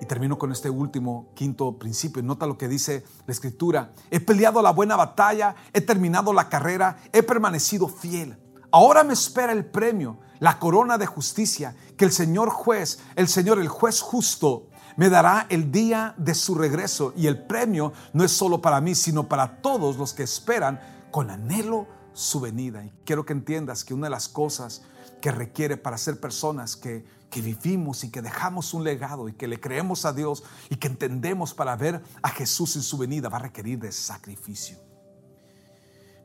Y 0.00 0.06
termino 0.06 0.38
con 0.38 0.52
este 0.52 0.68
último, 0.68 1.30
quinto 1.34 1.78
principio. 1.78 2.22
Nota 2.22 2.46
lo 2.46 2.58
que 2.58 2.68
dice 2.68 3.04
la 3.26 3.32
escritura. 3.32 3.92
He 4.10 4.20
peleado 4.20 4.60
la 4.60 4.72
buena 4.72 4.96
batalla, 4.96 5.56
he 5.72 5.80
terminado 5.80 6.32
la 6.32 6.48
carrera, 6.48 6.98
he 7.12 7.22
permanecido 7.22 7.88
fiel. 7.88 8.38
Ahora 8.70 9.04
me 9.04 9.14
espera 9.14 9.52
el 9.52 9.64
premio, 9.64 10.18
la 10.38 10.58
corona 10.58 10.98
de 10.98 11.06
justicia 11.06 11.74
que 11.96 12.04
el 12.04 12.12
Señor 12.12 12.50
juez, 12.50 12.98
el 13.14 13.28
Señor, 13.28 13.58
el 13.58 13.68
juez 13.68 14.02
justo, 14.02 14.68
me 14.96 15.08
dará 15.08 15.46
el 15.48 15.70
día 15.72 16.14
de 16.18 16.34
su 16.34 16.54
regreso. 16.54 17.12
Y 17.16 17.26
el 17.26 17.46
premio 17.46 17.92
no 18.12 18.24
es 18.24 18.32
solo 18.32 18.60
para 18.60 18.80
mí, 18.80 18.94
sino 18.94 19.28
para 19.28 19.62
todos 19.62 19.96
los 19.96 20.12
que 20.12 20.24
esperan 20.24 20.80
con 21.10 21.30
anhelo 21.30 21.86
su 22.16 22.40
venida. 22.40 22.82
Y 22.82 22.90
quiero 23.04 23.26
que 23.26 23.34
entiendas 23.34 23.84
que 23.84 23.92
una 23.92 24.06
de 24.06 24.10
las 24.10 24.28
cosas 24.28 24.82
que 25.20 25.30
requiere 25.30 25.76
para 25.76 25.98
ser 25.98 26.18
personas 26.18 26.74
que, 26.74 27.04
que 27.30 27.42
vivimos 27.42 28.04
y 28.04 28.10
que 28.10 28.22
dejamos 28.22 28.72
un 28.72 28.84
legado 28.84 29.28
y 29.28 29.34
que 29.34 29.46
le 29.46 29.60
creemos 29.60 30.06
a 30.06 30.14
Dios 30.14 30.42
y 30.70 30.76
que 30.76 30.88
entendemos 30.88 31.52
para 31.52 31.76
ver 31.76 32.02
a 32.22 32.30
Jesús 32.30 32.74
en 32.76 32.82
su 32.82 32.96
venida 32.96 33.28
va 33.28 33.36
a 33.36 33.42
requerir 33.42 33.78
de 33.78 33.92
sacrificio. 33.92 34.78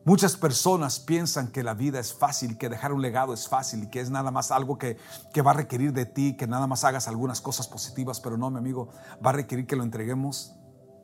Muchas 0.06 0.36
personas 0.38 0.99
piensan 0.99 1.51
que 1.51 1.62
la 1.62 1.73
vida 1.73 1.99
es 1.99 2.13
fácil, 2.13 2.58
que 2.58 2.69
dejar 2.69 2.93
un 2.93 3.01
legado 3.01 3.34
es 3.34 3.47
fácil 3.47 3.84
y 3.84 3.89
que 3.89 3.99
es 3.99 4.10
nada 4.10 4.32
más 4.32 4.49
algo 4.49 4.77
que, 4.77 4.97
que, 5.34 5.41
va 5.41 5.51
a 5.51 5.56
requerir 5.56 5.93
de 5.93 6.06
ti, 6.06 6.38
que 6.38 6.47
nada 6.47 6.65
más 6.67 6.86
hagas 6.86 7.08
algunas 7.08 7.41
cosas 7.41 7.67
positivas, 7.67 8.19
pero 8.19 8.38
no, 8.38 8.49
mi 8.49 8.58
amigo, 8.58 8.89
va 9.23 9.30
a 9.30 9.34
requerir 9.34 9.67
que 9.67 9.75
lo 9.75 9.84
entreguemos 9.84 10.56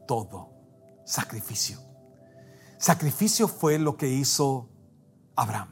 todo. 0.07 0.49
Sacrificio. 1.05 1.79
Sacrificio 2.79 3.47
fue 3.47 3.79
lo 3.79 3.97
que 3.97 4.07
hizo 4.07 4.69
Abraham. 5.37 5.69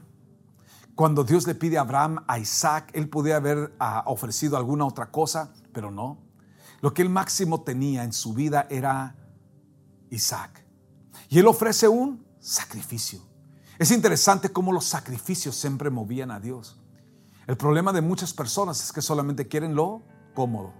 Cuando 0.94 1.24
Dios 1.24 1.46
le 1.46 1.54
pide 1.54 1.76
a 1.76 1.82
Abraham 1.82 2.24
a 2.26 2.38
Isaac, 2.38 2.90
él 2.94 3.10
podía 3.10 3.36
haber 3.36 3.74
ah, 3.78 4.04
ofrecido 4.06 4.56
alguna 4.56 4.86
otra 4.86 5.10
cosa, 5.10 5.52
pero 5.74 5.90
no. 5.90 6.22
Lo 6.80 6.94
que 6.94 7.02
él 7.02 7.10
máximo 7.10 7.62
tenía 7.62 8.02
en 8.04 8.14
su 8.14 8.32
vida 8.32 8.66
era 8.70 9.14
Isaac. 10.08 10.64
Y 11.28 11.38
él 11.38 11.46
ofrece 11.46 11.86
un 11.86 12.24
sacrificio. 12.40 13.20
Es 13.78 13.90
interesante 13.90 14.50
cómo 14.50 14.72
los 14.72 14.86
sacrificios 14.86 15.54
siempre 15.56 15.90
movían 15.90 16.30
a 16.30 16.40
Dios. 16.40 16.80
El 17.46 17.56
problema 17.56 17.92
de 17.92 18.00
muchas 18.00 18.32
personas 18.32 18.82
es 18.82 18.92
que 18.92 19.02
solamente 19.02 19.48
quieren 19.48 19.74
lo 19.74 20.02
cómodo. 20.34 20.72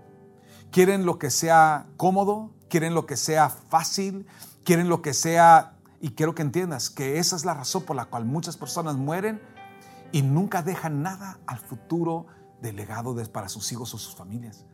Quieren 0.70 1.04
lo 1.04 1.18
que 1.18 1.30
sea 1.30 1.86
cómodo, 1.96 2.54
quieren 2.68 2.94
lo 2.94 3.06
que 3.06 3.16
sea 3.16 3.50
fácil, 3.50 4.26
quieren 4.64 4.88
lo 4.88 5.02
que 5.02 5.12
sea... 5.12 5.75
Y 6.00 6.10
quiero 6.10 6.34
que 6.34 6.42
entiendas 6.42 6.90
que 6.90 7.18
esa 7.18 7.36
es 7.36 7.44
la 7.44 7.54
razón 7.54 7.84
por 7.84 7.96
la 7.96 8.06
cual 8.06 8.24
muchas 8.24 8.56
personas 8.56 8.96
mueren 8.96 9.40
y 10.12 10.22
nunca 10.22 10.62
dejan 10.62 11.02
nada 11.02 11.38
al 11.46 11.58
futuro 11.58 12.26
del 12.60 12.76
legado 12.76 13.16
para 13.32 13.48
sus 13.48 13.70
hijos 13.72 13.92
o 13.94 13.98
sus 13.98 14.14
familias. 14.14 14.64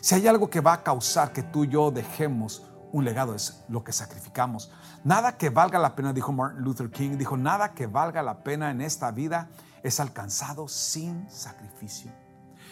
Si 0.00 0.14
hay 0.14 0.26
algo 0.26 0.50
que 0.50 0.60
va 0.60 0.74
a 0.74 0.82
causar 0.82 1.32
que 1.32 1.42
tú 1.42 1.64
y 1.64 1.68
yo 1.68 1.90
dejemos 1.90 2.66
un 2.94 3.04
legado 3.04 3.34
es 3.34 3.64
lo 3.68 3.82
que 3.82 3.92
sacrificamos. 3.92 4.70
Nada 5.02 5.36
que 5.36 5.50
valga 5.50 5.80
la 5.80 5.96
pena, 5.96 6.12
dijo 6.12 6.30
Martin 6.32 6.62
Luther 6.62 6.90
King, 6.90 7.18
dijo, 7.18 7.36
nada 7.36 7.74
que 7.74 7.88
valga 7.88 8.22
la 8.22 8.44
pena 8.44 8.70
en 8.70 8.80
esta 8.80 9.10
vida 9.10 9.48
es 9.82 9.98
alcanzado 9.98 10.68
sin 10.68 11.28
sacrificio. 11.28 12.12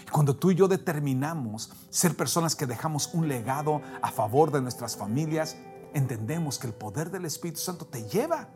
Y 0.06 0.10
cuando 0.10 0.36
tú 0.36 0.52
y 0.52 0.54
yo 0.54 0.68
determinamos 0.68 1.72
ser 1.90 2.16
personas 2.16 2.54
que 2.54 2.66
dejamos 2.66 3.12
un 3.14 3.26
legado 3.26 3.82
a 4.00 4.12
favor 4.12 4.52
de 4.52 4.62
nuestras 4.62 4.96
familias, 4.96 5.56
entendemos 5.94 6.58
que 6.58 6.66
el 6.66 6.74
poder 6.74 7.10
del 7.10 7.24
Espíritu 7.24 7.60
Santo 7.60 7.86
te 7.86 8.08
lleva 8.08 8.48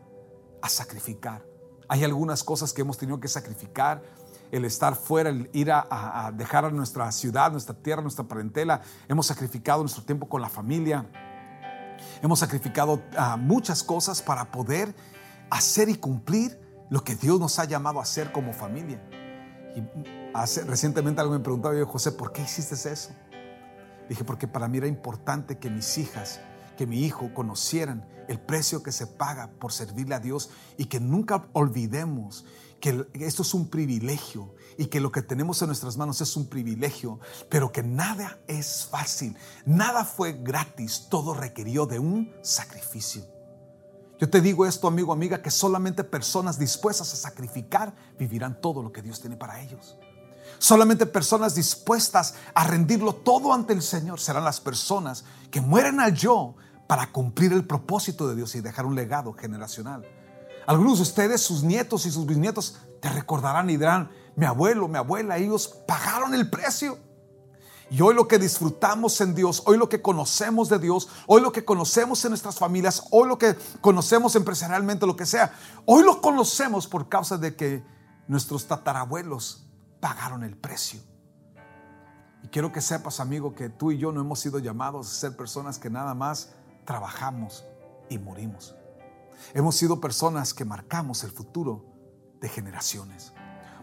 a 0.62 0.68
sacrificar. 0.68 1.44
Hay 1.88 2.05
algunas 2.05 2.42
cosas 2.42 2.72
que 2.72 2.83
hemos 2.83 2.99
tenido 2.99 3.20
que 3.20 3.29
sacrificar 3.29 4.03
el 4.51 4.64
estar 4.64 4.94
fuera, 4.94 5.31
el 5.31 5.51
ir 5.53 5.70
a, 5.72 6.33
dejar 6.35 6.64
a 6.64 6.70
nuestra 6.70 7.11
ciudad, 7.12 7.51
nuestra 7.51 7.75
tierra, 7.75 8.03
nuestra 8.03 8.25
parentela. 8.25 8.81
Hemos 9.09 9.27
sacrificado 9.27 9.81
nuestro 9.83 10.05
tiempo 10.05 10.29
con 10.29 10.40
la 10.40 10.49
familia. 10.49 11.07
Hemos 12.22 12.38
sacrificado 12.38 13.03
ah, 13.16 13.37
muchas 13.37 13.83
cosas 13.83 14.22
para 14.22 14.51
poder 14.51 14.94
hacer 15.51 15.88
y 15.88 15.96
cumplir 15.96 16.61
lo 16.90 17.03
que 17.03 17.16
Dios 17.16 17.40
nos 17.40 17.59
ha 17.59 17.64
llamado 17.64 17.99
a 17.99 18.03
hacer 18.03 18.33
como 18.33 18.53
familia. 18.53 19.01
Y 19.75 19.83
recientemente 20.66 21.20
alguien 21.20 21.38
me 21.38 21.44
preguntaba, 21.44 21.75
yo, 21.77 21.87
José, 21.87 22.12
¿por 22.12 22.33
qué 22.33 22.42
hiciste 22.42 22.75
eso? 22.75 23.11
Dije, 24.09 24.25
porque 24.25 24.46
para 24.46 24.68
mí 24.68 24.79
era 24.79 24.87
importante 24.87 25.59
que 25.59 25.68
mis 25.68 25.99
hijas, 25.99 26.40
que 26.76 26.86
mi 26.86 27.04
hijo 27.04 27.32
conocieran 27.34 28.08
el 28.28 28.40
precio 28.40 28.82
que 28.82 28.92
se 28.92 29.06
paga 29.06 29.50
por 29.58 29.72
servirle 29.72 30.14
a 30.14 30.20
Dios 30.20 30.50
y 30.76 30.86
que 30.86 31.00
nunca 31.00 31.48
olvidemos 31.52 32.44
que 32.80 33.06
esto 33.14 33.42
es 33.42 33.54
un 33.54 33.68
privilegio 33.68 34.54
y 34.76 34.86
que 34.86 35.00
lo 35.00 35.10
que 35.10 35.22
tenemos 35.22 35.60
en 35.62 35.68
nuestras 35.68 35.96
manos 35.96 36.20
es 36.20 36.36
un 36.36 36.46
privilegio, 36.46 37.18
pero 37.48 37.72
que 37.72 37.82
nada 37.82 38.38
es 38.46 38.86
fácil, 38.90 39.36
nada 39.64 40.04
fue 40.04 40.34
gratis, 40.34 41.06
todo 41.10 41.34
requirió 41.34 41.86
de 41.86 41.98
un 41.98 42.32
sacrificio. 42.42 43.24
Yo 44.18 44.30
te 44.30 44.40
digo 44.40 44.64
esto, 44.64 44.88
amigo, 44.88 45.12
amiga, 45.12 45.42
que 45.42 45.50
solamente 45.50 46.02
personas 46.04 46.58
dispuestas 46.58 47.12
a 47.12 47.16
sacrificar 47.16 47.94
vivirán 48.18 48.60
todo 48.60 48.82
lo 48.82 48.92
que 48.92 49.02
Dios 49.02 49.20
tiene 49.20 49.36
para 49.36 49.60
ellos. 49.60 49.98
Solamente 50.58 51.04
personas 51.04 51.54
dispuestas 51.54 52.34
a 52.54 52.64
rendirlo 52.64 53.14
todo 53.14 53.52
ante 53.52 53.74
el 53.74 53.82
Señor 53.82 54.20
serán 54.20 54.44
las 54.44 54.60
personas 54.60 55.24
que 55.50 55.60
mueren 55.60 56.00
al 56.00 56.14
yo 56.14 56.54
para 56.87 57.12
cumplir 57.12 57.53
el 57.53 57.66
propósito 57.66 58.29
de 58.29 58.37
Dios 58.37 58.55
y 58.55 58.61
dejar 58.61 58.87
un 58.87 58.94
legado 58.94 59.33
generacional. 59.33 60.05
Algunos 60.66 60.99
de 60.99 61.03
ustedes, 61.03 61.40
sus 61.40 61.62
nietos 61.62 62.07
y 62.07 62.11
sus 62.11 62.27
bisnietos, 62.27 62.77
te 63.01 63.09
recordarán 63.09 63.70
y 63.70 63.77
dirán, 63.77 64.11
mi 64.35 64.46
abuelo, 64.46 64.88
mi 64.88 64.99
abuela, 64.99 65.38
ellos 65.38 65.68
pagaron 65.87 66.35
el 66.35 66.51
precio. 66.51 66.99
Y 67.88 68.01
hoy 68.01 68.14
lo 68.14 68.27
que 68.27 68.38
disfrutamos 68.38 69.20
en 69.20 69.35
Dios, 69.35 69.62
hoy 69.64 69.79
lo 69.79 69.88
que 69.88 70.03
conocemos 70.03 70.68
de 70.68 70.81
Dios, 70.81 71.09
hoy 71.27 71.40
lo 71.40 71.53
que 71.53 71.64
conocemos 71.64 72.25
en 72.25 72.31
nuestras 72.31 72.59
familias, 72.59 73.05
hoy 73.12 73.29
lo 73.29 73.38
que 73.38 73.57
conocemos 73.81 74.35
empresarialmente, 74.35 75.07
lo 75.07 75.14
que 75.14 75.25
sea, 75.25 75.53
hoy 75.85 76.03
lo 76.03 76.20
conocemos 76.20 76.88
por 76.88 77.09
causa 77.09 77.38
de 77.38 77.55
que 77.55 77.85
nuestros 78.27 78.66
tatarabuelos 78.66 79.68
pagaron 80.01 80.42
el 80.42 80.57
precio. 80.57 81.01
Y 82.42 82.49
quiero 82.49 82.72
que 82.72 82.81
sepas, 82.81 83.20
amigo, 83.20 83.55
que 83.55 83.68
tú 83.68 83.92
y 83.92 83.99
yo 83.99 84.11
no 84.11 84.20
hemos 84.20 84.40
sido 84.40 84.59
llamados 84.59 85.07
a 85.07 85.14
ser 85.14 85.37
personas 85.37 85.79
que 85.79 85.88
nada 85.88 86.14
más 86.14 86.51
trabajamos 86.87 87.66
y 88.09 88.18
morimos. 88.18 88.75
Hemos 89.53 89.77
sido 89.77 90.01
personas 90.01 90.55
que 90.55 90.64
marcamos 90.64 91.22
el 91.25 91.31
futuro 91.31 91.85
de 92.40 92.49
generaciones. 92.49 93.35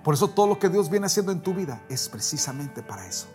Por 0.04 0.16
eso 0.16 0.30
todo 0.30 0.48
lo 0.48 0.60
que 0.60 0.70
Dios 0.70 0.90
viene 0.90 1.06
haciendo 1.06 1.32
en 1.32 1.42
tu 1.42 1.54
vida 1.54 1.86
es 1.90 2.10
precisamente 2.10 2.82
para 2.82 3.06
eso, 3.06 3.28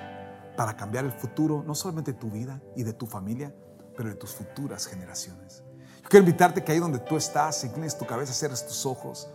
para 0.57 0.77
cambiar 0.77 1.05
el 1.05 1.13
futuro 1.13 1.63
no 1.67 1.75
solamente 1.75 2.13
de 2.13 2.19
tu 2.19 2.31
vida 2.31 2.61
y 2.77 2.83
de 2.83 2.93
tu 2.93 3.07
familia, 3.07 3.55
pero 3.97 4.09
de 4.09 4.17
tus 4.17 4.33
futuras 4.35 4.87
generaciones. 4.87 5.63
Yo 6.03 6.09
quiero 6.09 6.27
invitarte 6.27 6.65
que 6.65 6.73
ahí 6.73 6.79
donde 6.79 6.99
tú 6.99 7.17
estás, 7.17 7.65
inclines 7.65 7.97
tu 7.97 8.07
cabeza, 8.07 8.33
cierres 8.33 8.67
tus 8.67 8.85
ojos 8.87 9.29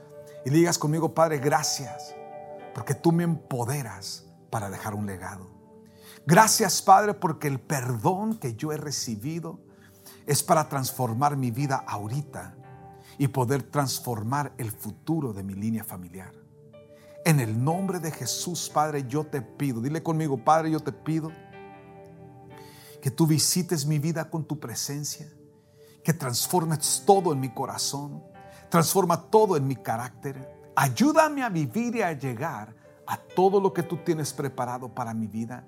y 0.46 0.50
digas 0.50 0.78
conmigo, 0.78 1.14
Padre, 1.14 1.40
gracias, 1.40 2.16
porque 2.74 2.94
tú 2.94 3.12
me 3.12 3.24
empoderas 3.24 4.26
para 4.50 4.70
dejar 4.70 4.94
un 4.94 5.06
legado. 5.06 5.48
Gracias, 6.26 6.82
Padre, 6.82 7.14
porque 7.14 7.48
el 7.48 7.60
perdón 7.60 8.38
que 8.38 8.56
yo 8.56 8.72
he 8.72 8.78
recibido 8.78 9.60
es 10.26 10.44
para 10.44 10.70
transformar 10.70 11.38
mi 11.38 11.52
vida 11.52 11.84
ahorita 11.88 12.56
y 13.18 13.28
poder 13.28 13.64
transformar 13.64 14.54
el 14.58 14.72
futuro 14.72 15.34
de 15.34 15.44
mi 15.44 15.54
línea 15.54 15.84
familiar. 15.84 16.34
En 17.26 17.40
el 17.40 17.64
nombre 17.64 18.00
de 18.00 18.12
Jesús, 18.12 18.70
Padre, 18.74 19.06
yo 19.08 19.26
te 19.26 19.42
pido, 19.42 19.82
dile 19.82 20.04
conmigo, 20.04 20.38
Padre, 20.38 20.72
yo 20.72 20.80
te 20.80 20.92
pido 20.92 21.32
que 23.02 23.12
tú 23.12 23.28
visites 23.28 23.86
mi 23.86 24.00
vida 24.00 24.30
con 24.30 24.46
tu 24.46 24.60
presencia, 24.60 25.30
que 26.04 26.14
transformes 26.14 27.04
todo 27.06 27.34
en 27.34 27.40
mi 27.40 27.50
corazón, 27.50 28.24
transforma 28.70 29.30
todo 29.30 29.56
en 29.58 29.68
mi 29.68 29.76
carácter. 29.76 30.72
Ayúdame 30.76 31.44
a 31.44 31.50
vivir 31.50 31.96
y 31.98 32.02
a 32.02 32.14
llegar 32.14 32.76
a 33.06 33.18
todo 33.18 33.60
lo 33.60 33.74
que 33.74 33.84
tú 33.84 33.98
tienes 33.98 34.34
preparado 34.34 34.94
para 34.94 35.14
mi 35.14 35.28
vida 35.28 35.66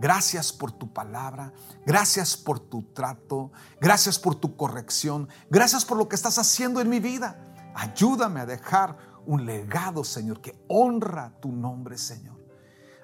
Gracias 0.00 0.52
por 0.52 0.72
tu 0.72 0.92
palabra, 0.92 1.52
gracias 1.86 2.36
por 2.36 2.58
tu 2.58 2.82
trato, 2.92 3.52
gracias 3.80 4.18
por 4.18 4.34
tu 4.34 4.56
corrección, 4.56 5.28
gracias 5.50 5.84
por 5.84 5.96
lo 5.96 6.08
que 6.08 6.16
estás 6.16 6.38
haciendo 6.38 6.80
en 6.80 6.88
mi 6.88 6.98
vida. 6.98 7.38
Ayúdame 7.74 8.40
a 8.40 8.46
dejar 8.46 8.98
un 9.26 9.46
legado, 9.46 10.04
Señor, 10.04 10.40
que 10.40 10.64
honra 10.68 11.32
tu 11.40 11.52
nombre, 11.52 11.96
Señor. 11.96 12.34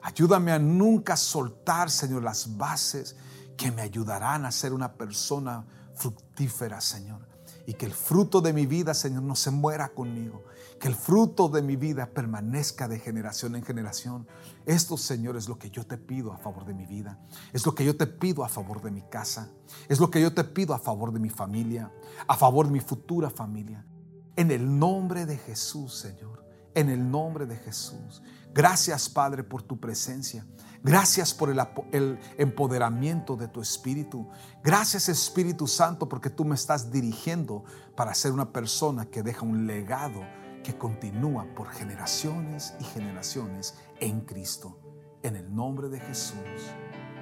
Ayúdame 0.02 0.52
a 0.52 0.58
nunca 0.58 1.16
soltar, 1.16 1.90
Señor, 1.90 2.22
las 2.22 2.56
bases 2.56 3.16
que 3.56 3.70
me 3.70 3.82
ayudarán 3.82 4.44
a 4.44 4.52
ser 4.52 4.72
una 4.72 4.94
persona 4.94 5.66
fructífera, 5.94 6.80
Señor. 6.80 7.29
Y 7.70 7.74
que 7.74 7.86
el 7.86 7.94
fruto 7.94 8.40
de 8.40 8.52
mi 8.52 8.66
vida, 8.66 8.94
Señor, 8.94 9.22
no 9.22 9.36
se 9.36 9.52
muera 9.52 9.90
conmigo, 9.90 10.42
que 10.80 10.88
el 10.88 10.96
fruto 10.96 11.48
de 11.48 11.62
mi 11.62 11.76
vida 11.76 12.06
permanezca 12.06 12.88
de 12.88 12.98
generación 12.98 13.54
en 13.54 13.62
generación. 13.62 14.26
Esto, 14.66 14.96
Señor, 14.96 15.36
es 15.36 15.48
lo 15.48 15.56
que 15.56 15.70
yo 15.70 15.86
te 15.86 15.96
pido 15.96 16.32
a 16.32 16.36
favor 16.36 16.64
de 16.64 16.74
mi 16.74 16.84
vida. 16.84 17.20
Es 17.52 17.64
lo 17.64 17.72
que 17.72 17.84
yo 17.84 17.96
te 17.96 18.08
pido 18.08 18.42
a 18.42 18.48
favor 18.48 18.82
de 18.82 18.90
mi 18.90 19.02
casa. 19.02 19.52
Es 19.88 20.00
lo 20.00 20.10
que 20.10 20.20
yo 20.20 20.34
te 20.34 20.42
pido 20.42 20.74
a 20.74 20.80
favor 20.80 21.12
de 21.12 21.20
mi 21.20 21.30
familia, 21.30 21.92
a 22.26 22.36
favor 22.36 22.66
de 22.66 22.72
mi 22.72 22.80
futura 22.80 23.30
familia. 23.30 23.86
En 24.34 24.50
el 24.50 24.76
nombre 24.76 25.24
de 25.24 25.38
Jesús, 25.38 25.94
Señor. 25.94 26.44
En 26.74 26.88
el 26.88 27.08
nombre 27.08 27.46
de 27.46 27.54
Jesús. 27.54 28.20
Gracias, 28.52 29.08
Padre, 29.08 29.44
por 29.44 29.62
tu 29.62 29.78
presencia. 29.78 30.44
Gracias 30.82 31.34
por 31.34 31.50
el, 31.50 32.18
empoderamiento 32.38 33.36
de 33.36 33.48
tu 33.48 33.60
Espíritu. 33.60 34.28
Gracias 34.62 35.10
Espíritu 35.10 35.66
Santo 35.66 36.08
porque 36.08 36.30
tú 36.30 36.44
me 36.44 36.54
estás 36.54 36.90
dirigiendo 36.90 37.64
para 37.94 38.14
ser 38.14 38.32
una 38.32 38.50
persona 38.50 39.04
que 39.04 39.22
deja 39.22 39.42
un 39.42 39.66
legado 39.66 40.22
que 40.64 40.78
continúa 40.78 41.46
por 41.54 41.68
generaciones 41.68 42.74
y 42.80 42.84
generaciones 42.84 43.74
en 44.00 44.22
Cristo. 44.22 44.78
En 45.22 45.36
el 45.36 45.54
nombre 45.54 45.90
de 45.90 46.00
Jesús. 46.00 46.38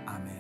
Amén. 0.07 0.39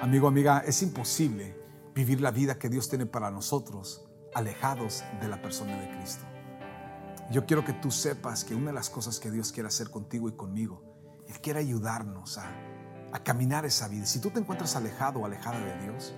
Amigo, 0.00 0.26
amiga, 0.26 0.64
es 0.66 0.82
imposible 0.82 1.56
vivir 1.94 2.20
la 2.20 2.32
vida 2.32 2.58
que 2.58 2.68
Dios 2.68 2.88
tiene 2.88 3.06
para 3.06 3.30
nosotros 3.30 4.08
alejados 4.34 5.04
de 5.20 5.28
la 5.28 5.40
persona 5.40 5.76
de 5.76 5.96
Cristo. 5.96 6.24
Yo 7.30 7.46
quiero 7.46 7.64
que 7.64 7.72
tú 7.72 7.90
sepas 7.90 8.42
que 8.42 8.54
una 8.54 8.68
de 8.68 8.72
las 8.72 8.90
cosas 8.90 9.20
que 9.20 9.30
Dios 9.30 9.52
quiere 9.52 9.68
hacer 9.68 9.90
contigo 9.90 10.28
y 10.28 10.32
conmigo, 10.32 10.87
Él 11.28 11.40
quiere 11.40 11.60
ayudarnos 11.60 12.38
a, 12.38 12.64
caminar 13.24 13.66
esa 13.66 13.88
vida. 13.88 14.06
Si 14.06 14.20
tú 14.20 14.30
te 14.30 14.38
encuentras 14.38 14.76
alejado 14.76 15.20
o 15.20 15.26
alejada 15.26 15.58
de 15.58 15.82
Dios, 15.82 16.14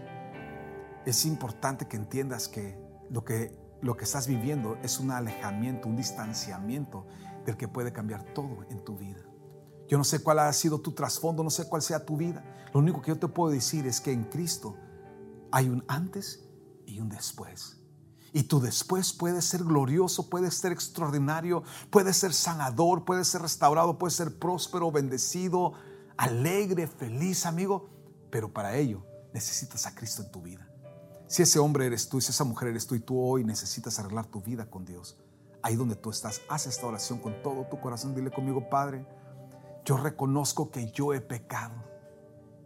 es 1.07 1.25
importante 1.25 1.89
que 1.89 1.97
entiendas 1.97 2.47
que 2.47 2.79
lo 3.09 3.25
que, 3.25 3.59
lo 3.81 3.97
que 3.97 4.05
estás 4.05 4.27
viviendo 4.27 4.77
es 4.83 5.01
un 5.01 5.11
alejamiento, 5.11 5.89
un 5.89 5.97
distanciamiento 5.97 7.07
del 7.47 7.57
que 7.57 7.69
puede 7.69 7.93
cambiar 7.93 8.23
todo 8.35 8.65
en 8.71 8.85
tu 8.85 8.97
vida. 8.99 9.21
Yo 9.89 9.99
no 9.99 10.05
sé 10.05 10.23
cuál 10.23 10.39
ha 10.41 10.53
sido 10.53 10.81
tu 10.81 10.93
trasfondo, 10.93 11.43
no 11.43 11.51
sé 11.51 11.69
cuál 11.69 11.83
sea 11.83 12.05
tu 12.05 12.17
vida. 12.17 12.45
Lo 12.73 12.79
único 12.81 13.01
que 13.03 13.09
yo 13.09 13.19
te 13.19 13.27
puedo 13.27 13.51
decir 13.51 13.87
es 13.87 14.01
que 14.01 14.13
en 14.13 14.25
Cristo 14.25 14.77
hay 15.51 15.69
un 15.69 15.85
antes 15.89 16.49
y 16.87 17.01
un 17.01 17.09
después. 17.09 17.80
Y 18.33 18.45
tu 18.45 18.61
después 18.61 19.12
puede 19.12 19.43
ser 19.43 19.64
glorioso, 19.64 20.31
puede 20.31 20.51
ser 20.51 20.72
extraordinario, 20.72 21.64
puede 21.91 22.12
ser 22.12 22.33
sanador, 22.33 23.05
puede 23.05 23.24
ser 23.24 23.43
restaurado, 23.43 23.99
puede 23.99 24.12
ser 24.12 24.39
próspero, 24.39 24.93
bendecido, 24.93 25.72
alegre, 26.16 26.87
feliz, 26.87 27.45
amigo. 27.47 27.91
Pero 28.31 28.53
para 28.53 28.76
ello 28.76 29.05
necesitas 29.33 29.87
a 29.87 29.95
Cristo 29.95 30.22
en 30.22 30.31
tu 30.31 30.43
vida. 30.43 30.68
Si 31.26 31.43
ese 31.43 31.59
hombre 31.59 31.87
eres 31.87 32.09
tú, 32.09 32.20
si 32.20 32.31
esa 32.31 32.45
mujer 32.45 32.68
eres 32.68 32.87
tú 32.87 32.95
y 32.95 33.01
tú 33.01 33.20
hoy 33.20 33.45
necesitas 33.45 33.99
arreglar 33.99 34.26
tu 34.26 34.41
vida 34.41 34.68
con 34.68 34.85
Dios, 34.85 35.16
ahí 35.62 35.76
donde 35.76 35.97
tú 35.97 36.11
estás, 36.11 36.41
haz 36.49 36.66
esta 36.66 36.87
oración 36.87 37.18
con 37.18 37.43
todo 37.43 37.66
tu 37.66 37.81
corazón. 37.81 38.14
Dile 38.14 38.31
conmigo, 38.31 38.68
Padre, 38.68 39.07
yo 39.85 39.97
reconozco 39.97 40.70
que 40.70 40.91
yo 40.93 41.14
he 41.14 41.20
pecado 41.20 41.74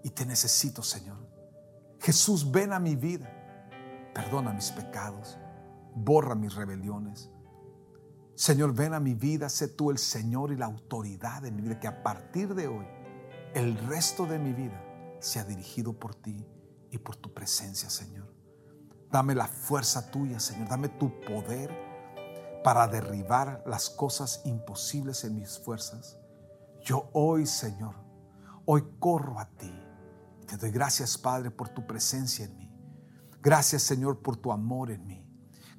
y 0.02 0.10
te 0.10 0.26
necesito, 0.26 0.82
Señor. 0.82 1.18
Jesús, 2.00 2.50
ven 2.50 2.72
a 2.72 2.78
mi 2.78 2.96
vida, 2.96 3.30
perdona 4.14 4.52
mis 4.52 4.70
pecados, 4.70 5.38
borra 5.94 6.34
mis 6.34 6.54
rebeliones. 6.54 7.30
Señor, 8.34 8.74
ven 8.74 8.94
a 8.94 9.00
mi 9.00 9.14
vida, 9.14 9.48
sé 9.48 9.68
tú 9.68 9.90
el 9.90 9.98
Señor 9.98 10.52
y 10.52 10.56
la 10.56 10.66
autoridad 10.66 11.42
de 11.42 11.52
mi 11.52 11.62
vida, 11.62 11.78
que 11.78 11.86
a 11.86 12.02
partir 12.02 12.54
de 12.54 12.66
hoy 12.66 12.86
el 13.54 13.78
resto 13.86 14.26
de 14.26 14.38
mi 14.38 14.52
vida 14.52 14.82
sea 15.20 15.44
dirigido 15.44 15.92
por 15.92 16.14
ti 16.14 16.44
y 16.90 16.98
por 16.98 17.16
tu 17.16 17.32
presencia, 17.32 17.88
Señor. 17.88 18.34
Dame 19.10 19.34
la 19.36 19.46
fuerza 19.46 20.10
tuya, 20.10 20.40
Señor, 20.40 20.68
dame 20.68 20.88
tu 20.88 21.20
poder 21.20 21.70
para 22.64 22.88
derribar 22.88 23.62
las 23.66 23.88
cosas 23.90 24.42
imposibles 24.44 25.22
en 25.22 25.36
mis 25.36 25.58
fuerzas. 25.58 26.18
Yo 26.82 27.08
hoy, 27.12 27.46
Señor, 27.46 27.94
hoy 28.66 28.84
corro 28.98 29.38
a 29.38 29.48
ti. 29.50 29.72
Te 30.46 30.56
doy 30.56 30.70
gracias, 30.70 31.16
Padre, 31.16 31.50
por 31.50 31.68
tu 31.68 31.86
presencia 31.86 32.44
en 32.46 32.56
mí. 32.56 32.70
Gracias, 33.40 33.82
Señor, 33.82 34.20
por 34.20 34.36
tu 34.36 34.50
amor 34.50 34.90
en 34.90 35.06
mí. 35.06 35.23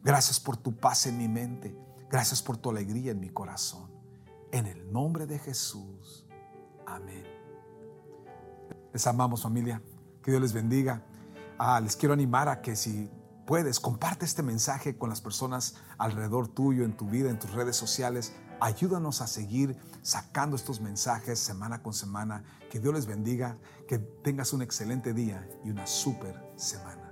Gracias 0.05 0.39
por 0.39 0.55
tu 0.55 0.77
paz 0.77 1.07
en 1.07 1.17
mi 1.17 1.27
mente. 1.27 1.75
Gracias 2.11 2.39
por 2.39 2.57
tu 2.57 2.69
alegría 2.69 3.11
en 3.11 3.19
mi 3.19 3.29
corazón. 3.29 3.89
En 4.51 4.67
el 4.67 4.91
nombre 4.93 5.25
de 5.25 5.39
Jesús. 5.39 6.27
Amén. 6.85 7.25
Les 8.93 9.07
amamos 9.07 9.41
familia. 9.41 9.81
Que 10.21 10.29
Dios 10.29 10.43
les 10.43 10.53
bendiga. 10.53 11.03
Ah, 11.57 11.81
les 11.81 11.95
quiero 11.95 12.13
animar 12.13 12.49
a 12.49 12.61
que 12.61 12.75
si 12.75 13.09
puedes, 13.47 13.79
comparte 13.79 14.25
este 14.25 14.43
mensaje 14.43 14.95
con 14.95 15.09
las 15.09 15.21
personas 15.21 15.77
alrededor 15.97 16.49
tuyo, 16.49 16.85
en 16.85 16.95
tu 16.95 17.09
vida, 17.09 17.31
en 17.31 17.39
tus 17.39 17.51
redes 17.53 17.75
sociales. 17.75 18.35
Ayúdanos 18.59 19.21
a 19.21 19.27
seguir 19.27 19.75
sacando 20.03 20.55
estos 20.55 20.81
mensajes 20.81 21.39
semana 21.39 21.81
con 21.81 21.95
semana. 21.95 22.43
Que 22.69 22.79
Dios 22.79 22.93
les 22.93 23.07
bendiga, 23.07 23.57
que 23.87 23.97
tengas 23.97 24.53
un 24.53 24.61
excelente 24.61 25.15
día 25.15 25.49
y 25.63 25.71
una 25.71 25.87
súper 25.87 26.39
semana. 26.57 27.11